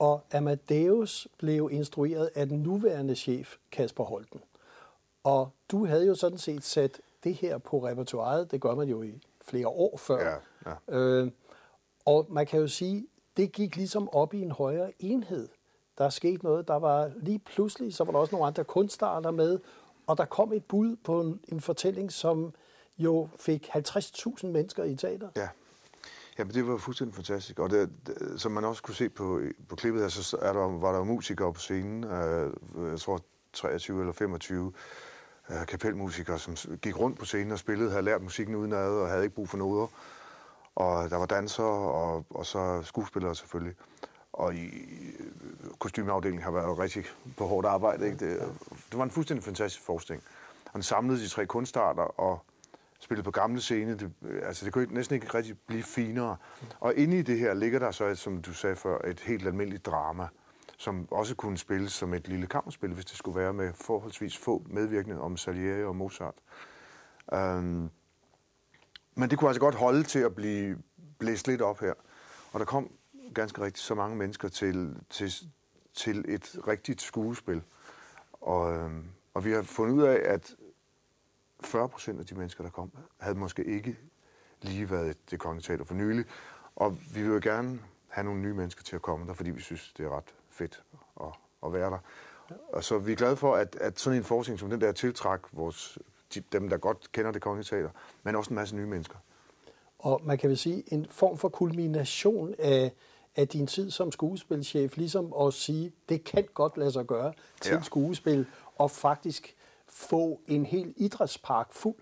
Og 0.00 0.20
Amadeus 0.32 1.28
blev 1.38 1.68
instrueret 1.72 2.30
af 2.34 2.48
den 2.48 2.58
nuværende 2.58 3.14
chef, 3.14 3.56
Kasper 3.72 4.04
Holten. 4.04 4.40
Og 5.24 5.50
du 5.70 5.86
havde 5.86 6.06
jo 6.06 6.14
sådan 6.14 6.38
set 6.38 6.64
sat 6.64 7.00
det 7.24 7.34
her 7.34 7.58
på 7.58 7.86
repertoiret. 7.86 8.50
Det 8.50 8.60
gør 8.60 8.74
man 8.74 8.88
jo 8.88 9.02
i 9.02 9.22
flere 9.44 9.68
år 9.68 9.96
før. 9.96 10.40
Ja, 10.66 10.72
ja. 10.90 10.98
Øh, 10.98 11.30
og 12.04 12.26
man 12.28 12.46
kan 12.46 12.60
jo 12.60 12.68
sige, 12.68 13.06
det 13.36 13.52
gik 13.52 13.76
ligesom 13.76 14.08
op 14.08 14.34
i 14.34 14.42
en 14.42 14.50
højere 14.50 14.92
enhed. 14.98 15.48
Der 15.98 16.04
er 16.04 16.10
sket 16.10 16.42
noget. 16.42 16.68
Der 16.68 16.76
var 16.76 17.10
lige 17.16 17.38
pludselig, 17.38 17.94
så 17.94 18.04
var 18.04 18.12
der 18.12 18.18
også 18.18 18.34
nogle 18.34 18.46
andre 18.46 18.64
kunstarter 18.64 19.30
med, 19.30 19.58
og 20.06 20.18
der 20.18 20.24
kom 20.24 20.52
et 20.52 20.64
bud 20.64 20.96
på 20.96 21.20
en, 21.20 21.40
en 21.48 21.60
fortælling, 21.60 22.12
som 22.12 22.54
jo 22.98 23.28
fik 23.36 23.70
50.000 23.74 24.46
mennesker 24.46 24.84
i 24.84 24.96
teater. 24.96 25.28
Ja. 25.36 25.48
Ja, 26.40 26.44
men 26.44 26.54
det 26.54 26.66
var 26.66 26.76
fuldstændig 26.76 27.14
fantastisk. 27.14 27.58
Og 27.58 27.70
det, 27.70 27.90
det, 28.06 28.40
som 28.40 28.52
man 28.52 28.64
også 28.64 28.82
kunne 28.82 28.94
se 28.94 29.08
på, 29.08 29.40
på 29.68 29.76
klippet 29.76 30.02
her, 30.02 30.08
så 30.08 30.36
er 30.42 30.52
der, 30.52 30.60
var 30.60 30.92
der 30.92 31.04
musikere 31.04 31.52
på 31.52 31.60
scenen. 31.60 32.04
Øh, 32.04 32.52
jeg 32.90 33.00
tror 33.00 33.20
23 33.52 34.00
eller 34.00 34.12
25 34.12 34.72
øh, 35.50 35.66
kapelmusikere, 35.66 36.38
som 36.38 36.56
gik 36.82 36.98
rundt 36.98 37.18
på 37.18 37.24
scenen 37.24 37.52
og 37.52 37.58
spillede, 37.58 37.90
havde 37.90 38.02
lært 38.02 38.22
musikken 38.22 38.54
udenad 38.54 38.90
og 38.90 39.08
havde 39.08 39.22
ikke 39.22 39.34
brug 39.34 39.48
for 39.48 39.58
noder. 39.58 39.86
Og 40.74 41.10
der 41.10 41.16
var 41.16 41.26
dansere 41.26 41.66
og, 41.66 42.24
og 42.30 42.46
så 42.46 42.82
skuespillere 42.82 43.34
selvfølgelig. 43.34 43.74
Og 44.32 44.54
i 44.54 44.66
øh, 45.18 45.26
kostymeafdelingen 45.78 46.42
har 46.42 46.50
været 46.50 46.78
rigtig 46.78 47.04
på 47.36 47.46
hårdt 47.46 47.66
arbejde. 47.66 48.04
Ikke? 48.06 48.30
Det, 48.30 48.40
det 48.90 48.98
var 48.98 49.04
en 49.04 49.10
fuldstændig 49.10 49.44
fantastisk 49.44 49.84
forestilling. 49.84 50.24
Han 50.72 50.82
samlede 50.82 51.20
de 51.20 51.28
tre 51.28 51.46
kunstarter 51.46 52.20
og 52.20 52.44
spillet 53.00 53.24
på 53.24 53.30
gamle 53.30 53.60
scene. 53.60 53.94
Det, 53.94 54.12
øh, 54.22 54.42
altså, 54.46 54.64
det 54.64 54.72
kunne 54.72 54.82
ikke- 54.82 54.94
næsten 54.94 55.14
ikke 55.14 55.34
rigtig 55.34 55.58
blive 55.66 55.82
finere. 55.82 56.36
Og 56.80 56.94
inde 56.94 57.18
i 57.18 57.22
det 57.22 57.38
her 57.38 57.54
ligger 57.54 57.78
der 57.78 57.90
så, 57.90 58.04
et, 58.04 58.18
som 58.18 58.42
du 58.42 58.52
sagde 58.52 58.76
før, 58.76 58.98
et 58.98 59.20
helt 59.20 59.46
almindeligt 59.46 59.86
drama, 59.86 60.28
som 60.78 61.08
også 61.10 61.34
kunne 61.34 61.58
spilles 61.58 61.92
som 61.92 62.14
et 62.14 62.28
lille 62.28 62.46
kammerspil, 62.46 62.92
hvis 62.94 63.04
det 63.04 63.16
skulle 63.16 63.40
være 63.40 63.52
med 63.52 63.72
forholdsvis 63.74 64.36
få 64.38 64.66
medvirkende 64.70 65.20
om 65.20 65.36
Salieri 65.36 65.84
og 65.84 65.96
Mozart. 65.96 66.34
Um, 67.32 67.90
men 69.14 69.30
det 69.30 69.38
kunne 69.38 69.48
altså 69.48 69.60
godt 69.60 69.74
holde 69.74 70.02
til 70.02 70.18
at 70.18 70.34
blive 70.34 70.78
blæst 71.18 71.46
lidt 71.48 71.62
op 71.62 71.80
her. 71.80 71.92
Og 72.52 72.60
der 72.60 72.66
kom 72.66 72.90
ganske 73.34 73.62
rigtigt 73.62 73.84
så 73.84 73.94
mange 73.94 74.16
mennesker 74.16 74.48
til, 74.48 74.96
til, 75.10 75.32
til 75.94 76.24
et 76.28 76.58
rigtigt 76.68 77.02
skuespil. 77.02 77.62
Og, 78.32 78.74
øhm, 78.76 79.04
og 79.34 79.44
vi 79.44 79.52
har 79.52 79.62
fundet 79.62 79.94
ud 79.94 80.02
af, 80.02 80.20
at 80.24 80.54
40 81.62 81.88
procent 81.88 82.20
af 82.20 82.26
de 82.26 82.34
mennesker, 82.34 82.64
der 82.64 82.70
kom, 82.70 82.90
havde 83.18 83.38
måske 83.38 83.64
ikke 83.64 83.96
lige 84.62 84.90
været 84.90 85.16
det 85.30 85.38
kongelige 85.38 85.62
teater 85.62 85.84
for 85.84 85.94
nylig. 85.94 86.24
Og 86.76 86.96
vi 87.14 87.22
vil 87.22 87.32
jo 87.32 87.40
gerne 87.42 87.80
have 88.08 88.24
nogle 88.24 88.40
nye 88.40 88.54
mennesker 88.54 88.82
til 88.82 88.96
at 88.96 89.02
komme 89.02 89.26
der, 89.26 89.32
fordi 89.32 89.50
vi 89.50 89.60
synes, 89.60 89.92
det 89.96 90.04
er 90.04 90.16
ret 90.16 90.34
fedt 90.48 90.82
at, 91.20 91.26
at 91.66 91.72
være 91.72 91.90
der. 91.90 91.98
Og 92.72 92.84
så 92.84 92.98
vi 92.98 93.12
er 93.12 93.16
glade 93.16 93.36
for, 93.36 93.54
at, 93.54 93.76
at 93.80 94.00
sådan 94.00 94.18
en 94.18 94.24
forskning 94.24 94.58
som 94.58 94.70
den 94.70 94.80
der 94.80 94.92
tiltræk 94.92 95.40
vores, 95.52 95.98
de, 96.34 96.42
dem, 96.52 96.68
der 96.68 96.76
godt 96.76 97.12
kender 97.12 97.30
det 97.32 97.42
kongelige 97.42 97.64
teater, 97.64 97.90
men 98.22 98.36
også 98.36 98.50
en 98.50 98.54
masse 98.54 98.76
nye 98.76 98.86
mennesker. 98.86 99.16
Og 99.98 100.20
man 100.24 100.38
kan 100.38 100.50
vel 100.50 100.58
sige 100.58 100.92
en 100.92 101.06
form 101.10 101.38
for 101.38 101.48
kulmination 101.48 102.54
af, 102.58 102.92
af 103.36 103.48
din 103.48 103.66
tid 103.66 103.90
som 103.90 104.12
skuespilchef, 104.12 104.96
ligesom 104.96 105.34
at 105.40 105.54
sige, 105.54 105.92
det 106.08 106.24
kan 106.24 106.48
godt 106.54 106.76
lade 106.76 106.92
sig 106.92 107.06
gøre 107.06 107.32
til 107.60 107.72
ja. 107.72 107.82
skuespil, 107.82 108.46
og 108.76 108.90
faktisk 108.90 109.56
få 109.90 110.40
en 110.46 110.66
hel 110.66 110.94
idrætspark 110.96 111.72
fuld 111.72 111.96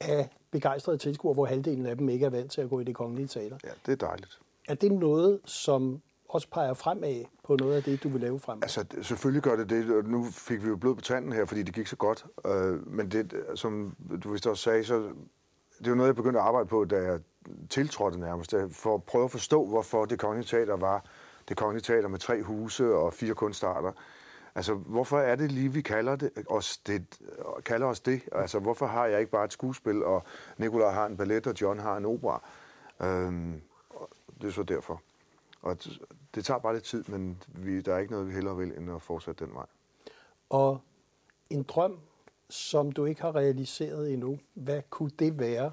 af 0.00 0.28
begejstrede 0.50 0.98
tilskuere, 0.98 1.34
hvor 1.34 1.46
halvdelen 1.46 1.86
af 1.86 1.96
dem 1.96 2.08
ikke 2.08 2.26
er 2.26 2.30
vant 2.30 2.52
til 2.52 2.60
at 2.60 2.70
gå 2.70 2.80
i 2.80 2.84
det 2.84 2.94
kongelige 2.94 3.26
teater. 3.26 3.58
Ja, 3.64 3.70
det 3.86 3.92
er 3.92 4.06
dejligt. 4.06 4.40
Er 4.68 4.74
det 4.74 4.92
noget, 4.92 5.40
som 5.44 6.00
også 6.28 6.48
peger 6.48 6.74
fremad 6.74 7.24
på 7.44 7.56
noget 7.56 7.76
af 7.76 7.82
det, 7.82 8.02
du 8.02 8.08
vil 8.08 8.20
lave 8.20 8.40
fremad? 8.40 8.62
Altså, 8.62 8.84
selvfølgelig 9.02 9.42
gør 9.42 9.56
det 9.56 9.70
det. 9.70 10.06
Nu 10.06 10.24
fik 10.24 10.62
vi 10.62 10.68
jo 10.68 10.76
blod 10.76 10.94
på 10.94 11.00
tanden 11.00 11.32
her, 11.32 11.44
fordi 11.44 11.62
det 11.62 11.74
gik 11.74 11.86
så 11.86 11.96
godt. 11.96 12.26
Øh, 12.46 12.88
men 12.88 13.10
det, 13.10 13.34
som 13.54 13.96
du 14.24 14.32
vist 14.32 14.46
også 14.46 14.62
sagde, 14.62 14.84
så 14.84 14.98
det 15.78 15.86
er 15.86 15.90
jo 15.90 15.94
noget, 15.94 16.08
jeg 16.08 16.16
begyndte 16.16 16.40
at 16.40 16.46
arbejde 16.46 16.68
på, 16.68 16.84
da 16.84 16.96
jeg 16.96 17.20
tiltrådte 17.70 18.20
nærmest, 18.20 18.54
for 18.70 18.94
at 18.94 19.02
prøve 19.02 19.24
at 19.24 19.30
forstå, 19.30 19.66
hvorfor 19.66 20.04
det 20.04 20.18
kongelige 20.18 20.46
teater 20.46 20.76
var 20.76 21.04
det 21.48 21.56
kongelige 21.56 21.82
teater 21.82 22.08
med 22.08 22.18
tre 22.18 22.42
huse 22.42 22.94
og 22.94 23.14
fire 23.14 23.34
kunstarter. 23.34 23.92
Altså, 24.54 24.74
hvorfor 24.74 25.18
er 25.18 25.36
det 25.36 25.52
lige, 25.52 25.72
vi 25.72 25.80
kalder, 25.80 26.16
det, 26.16 26.30
os 26.48 26.78
det, 26.78 27.20
kalder 27.64 27.86
os 27.86 28.00
det? 28.00 28.20
Altså, 28.32 28.58
hvorfor 28.58 28.86
har 28.86 29.06
jeg 29.06 29.20
ikke 29.20 29.32
bare 29.32 29.44
et 29.44 29.52
skuespil, 29.52 30.04
og 30.04 30.24
Nicolai 30.58 30.94
har 30.94 31.06
en 31.06 31.16
ballet, 31.16 31.46
og 31.46 31.60
John 31.60 31.78
har 31.78 31.96
en 31.96 32.06
opera? 32.06 32.42
Øhm, 33.02 33.60
og 33.90 34.08
det 34.40 34.48
er 34.48 34.52
så 34.52 34.62
derfor. 34.62 35.02
Og 35.62 35.84
det, 35.84 36.00
det 36.34 36.44
tager 36.44 36.58
bare 36.58 36.74
lidt 36.74 36.84
tid, 36.84 37.04
men 37.04 37.42
vi, 37.48 37.80
der 37.80 37.94
er 37.94 37.98
ikke 37.98 38.12
noget, 38.12 38.28
vi 38.28 38.32
hellere 38.32 38.56
vil, 38.56 38.78
end 38.78 38.90
at 38.90 39.02
fortsætte 39.02 39.44
den 39.44 39.54
vej. 39.54 39.66
Og 40.50 40.80
en 41.50 41.62
drøm, 41.62 41.98
som 42.48 42.92
du 42.92 43.04
ikke 43.04 43.20
har 43.20 43.36
realiseret 43.36 44.12
endnu, 44.12 44.38
hvad 44.54 44.82
kunne 44.90 45.10
det 45.18 45.38
være? 45.38 45.72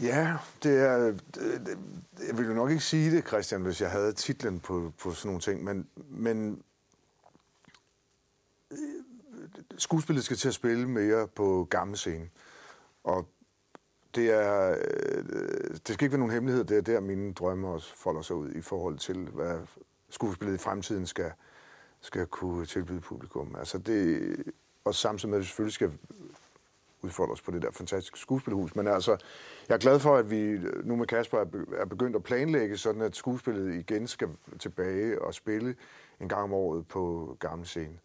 Ja, 0.00 0.36
det 0.62 0.78
er... 0.78 0.98
Det, 0.98 1.16
det, 1.34 1.78
jeg 2.28 2.38
ville 2.38 2.48
jo 2.48 2.54
nok 2.54 2.70
ikke 2.70 2.82
sige 2.82 3.10
det, 3.10 3.28
Christian, 3.28 3.62
hvis 3.62 3.80
jeg 3.80 3.90
havde 3.90 4.12
titlen 4.12 4.60
på, 4.60 4.92
på 4.98 5.12
sådan 5.12 5.28
nogle 5.28 5.40
ting, 5.40 5.64
men, 5.64 5.88
men 5.96 6.62
øh, 8.70 8.76
skuespillet 9.78 10.24
skal 10.24 10.36
til 10.36 10.48
at 10.48 10.54
spille 10.54 10.88
mere 10.88 11.28
på 11.28 11.66
gammel 11.70 11.96
scene. 11.96 12.28
Og 13.04 13.26
det 14.14 14.30
er... 14.30 14.70
øh, 14.70 15.24
Det 15.86 15.94
skal 15.94 16.04
ikke 16.04 16.12
være 16.12 16.18
nogen 16.18 16.32
hemmelighed, 16.32 16.64
det 16.64 16.76
er 16.76 16.80
der, 16.82 17.00
mine 17.00 17.32
drømme 17.32 17.68
også 17.68 17.96
folder 17.96 18.22
sig 18.22 18.36
ud 18.36 18.50
i 18.50 18.60
forhold 18.60 18.98
til, 18.98 19.16
hvad 19.16 19.58
skuespillet 20.10 20.54
i 20.54 20.58
fremtiden 20.58 21.06
skal, 21.06 21.32
skal 22.00 22.26
kunne 22.26 22.66
tilbyde 22.66 23.00
publikum. 23.00 23.56
Altså 23.58 23.78
det, 23.78 24.36
og 24.84 24.94
samtidig 24.94 25.30
med, 25.30 25.38
at 25.38 25.40
vi 25.40 25.46
selvfølgelig 25.46 25.74
skal 25.74 25.92
udfolde 27.02 27.32
os 27.32 27.40
på 27.40 27.50
det 27.50 27.62
der 27.62 27.70
fantastiske 27.70 28.18
skuespilhus. 28.18 28.76
Men 28.76 28.86
altså, 28.86 29.16
jeg 29.68 29.74
er 29.74 29.78
glad 29.78 30.00
for, 30.00 30.16
at 30.16 30.30
vi 30.30 30.58
nu 30.84 30.96
med 30.96 31.06
Kasper 31.06 31.38
er 31.76 31.84
begyndt 31.84 32.16
at 32.16 32.22
planlægge, 32.22 32.76
sådan 32.76 33.02
at 33.02 33.16
skuespillet 33.16 33.74
igen 33.74 34.06
skal 34.06 34.28
tilbage 34.58 35.22
og 35.22 35.34
spille 35.34 35.74
en 36.20 36.28
gang 36.28 36.42
om 36.42 36.52
året 36.52 36.88
på 36.88 37.36
gamle 37.40 37.66
scene. 37.66 37.98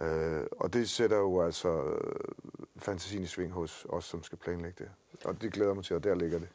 Øh, 0.00 0.46
og 0.50 0.72
det 0.72 0.88
sætter 0.88 1.16
jo 1.16 1.42
altså 1.42 1.82
øh, 1.84 2.14
fantasien 2.76 3.22
i 3.22 3.26
sving 3.26 3.52
hos 3.52 3.86
os, 3.88 4.04
som 4.04 4.22
skal 4.22 4.38
planlægge 4.38 4.84
det. 4.84 4.90
Og 5.24 5.42
det 5.42 5.52
glæder 5.52 5.74
mig 5.74 5.84
til, 5.84 5.96
og 5.96 6.04
der 6.04 6.14
ligger 6.14 6.38
det. 6.38 6.48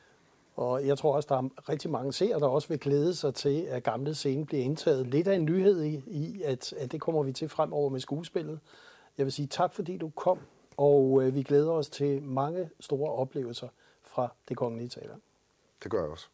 Og 0.56 0.88
jeg 0.88 0.98
tror 0.98 1.16
også, 1.16 1.28
der 1.30 1.36
er 1.36 1.70
rigtig 1.70 1.90
mange 1.92 2.14
seere, 2.14 2.40
der 2.40 2.48
også 2.48 2.68
vil 2.68 2.80
glæde 2.80 3.16
sig 3.16 3.34
til, 3.34 3.62
at 3.62 3.84
gamle 3.84 4.16
scene 4.16 4.46
bliver 4.46 4.64
indtaget. 4.64 5.08
Lidt 5.08 5.28
af 5.28 5.36
en 5.36 5.46
nyhed 5.46 5.84
i, 5.84 6.04
i 6.08 6.44
at, 6.44 6.74
at 6.74 6.92
det 6.92 7.02
kommer 7.02 7.24
vi 7.24 7.32
til 7.32 7.50
fremover 7.50 7.90
med 7.90 8.00
skuespillet. 8.00 8.60
Jeg 9.18 9.26
vil 9.26 9.34
sige 9.34 9.48
tak, 9.48 9.74
fordi 9.74 9.98
du 9.98 10.10
kom, 10.10 10.40
og 10.78 11.24
øh, 11.24 11.36
vi 11.36 11.44
glæder 11.44 11.72
os 11.72 11.90
til 11.90 12.24
mange 12.24 12.70
store 12.80 13.12
oplevelser 13.12 13.68
fra 14.04 14.34
det 14.50 14.58
kongelige 14.58 14.90
teater. 14.90 15.16
Det 15.84 15.92
gør 15.92 16.02
jeg 16.02 16.10
også. 16.10 16.28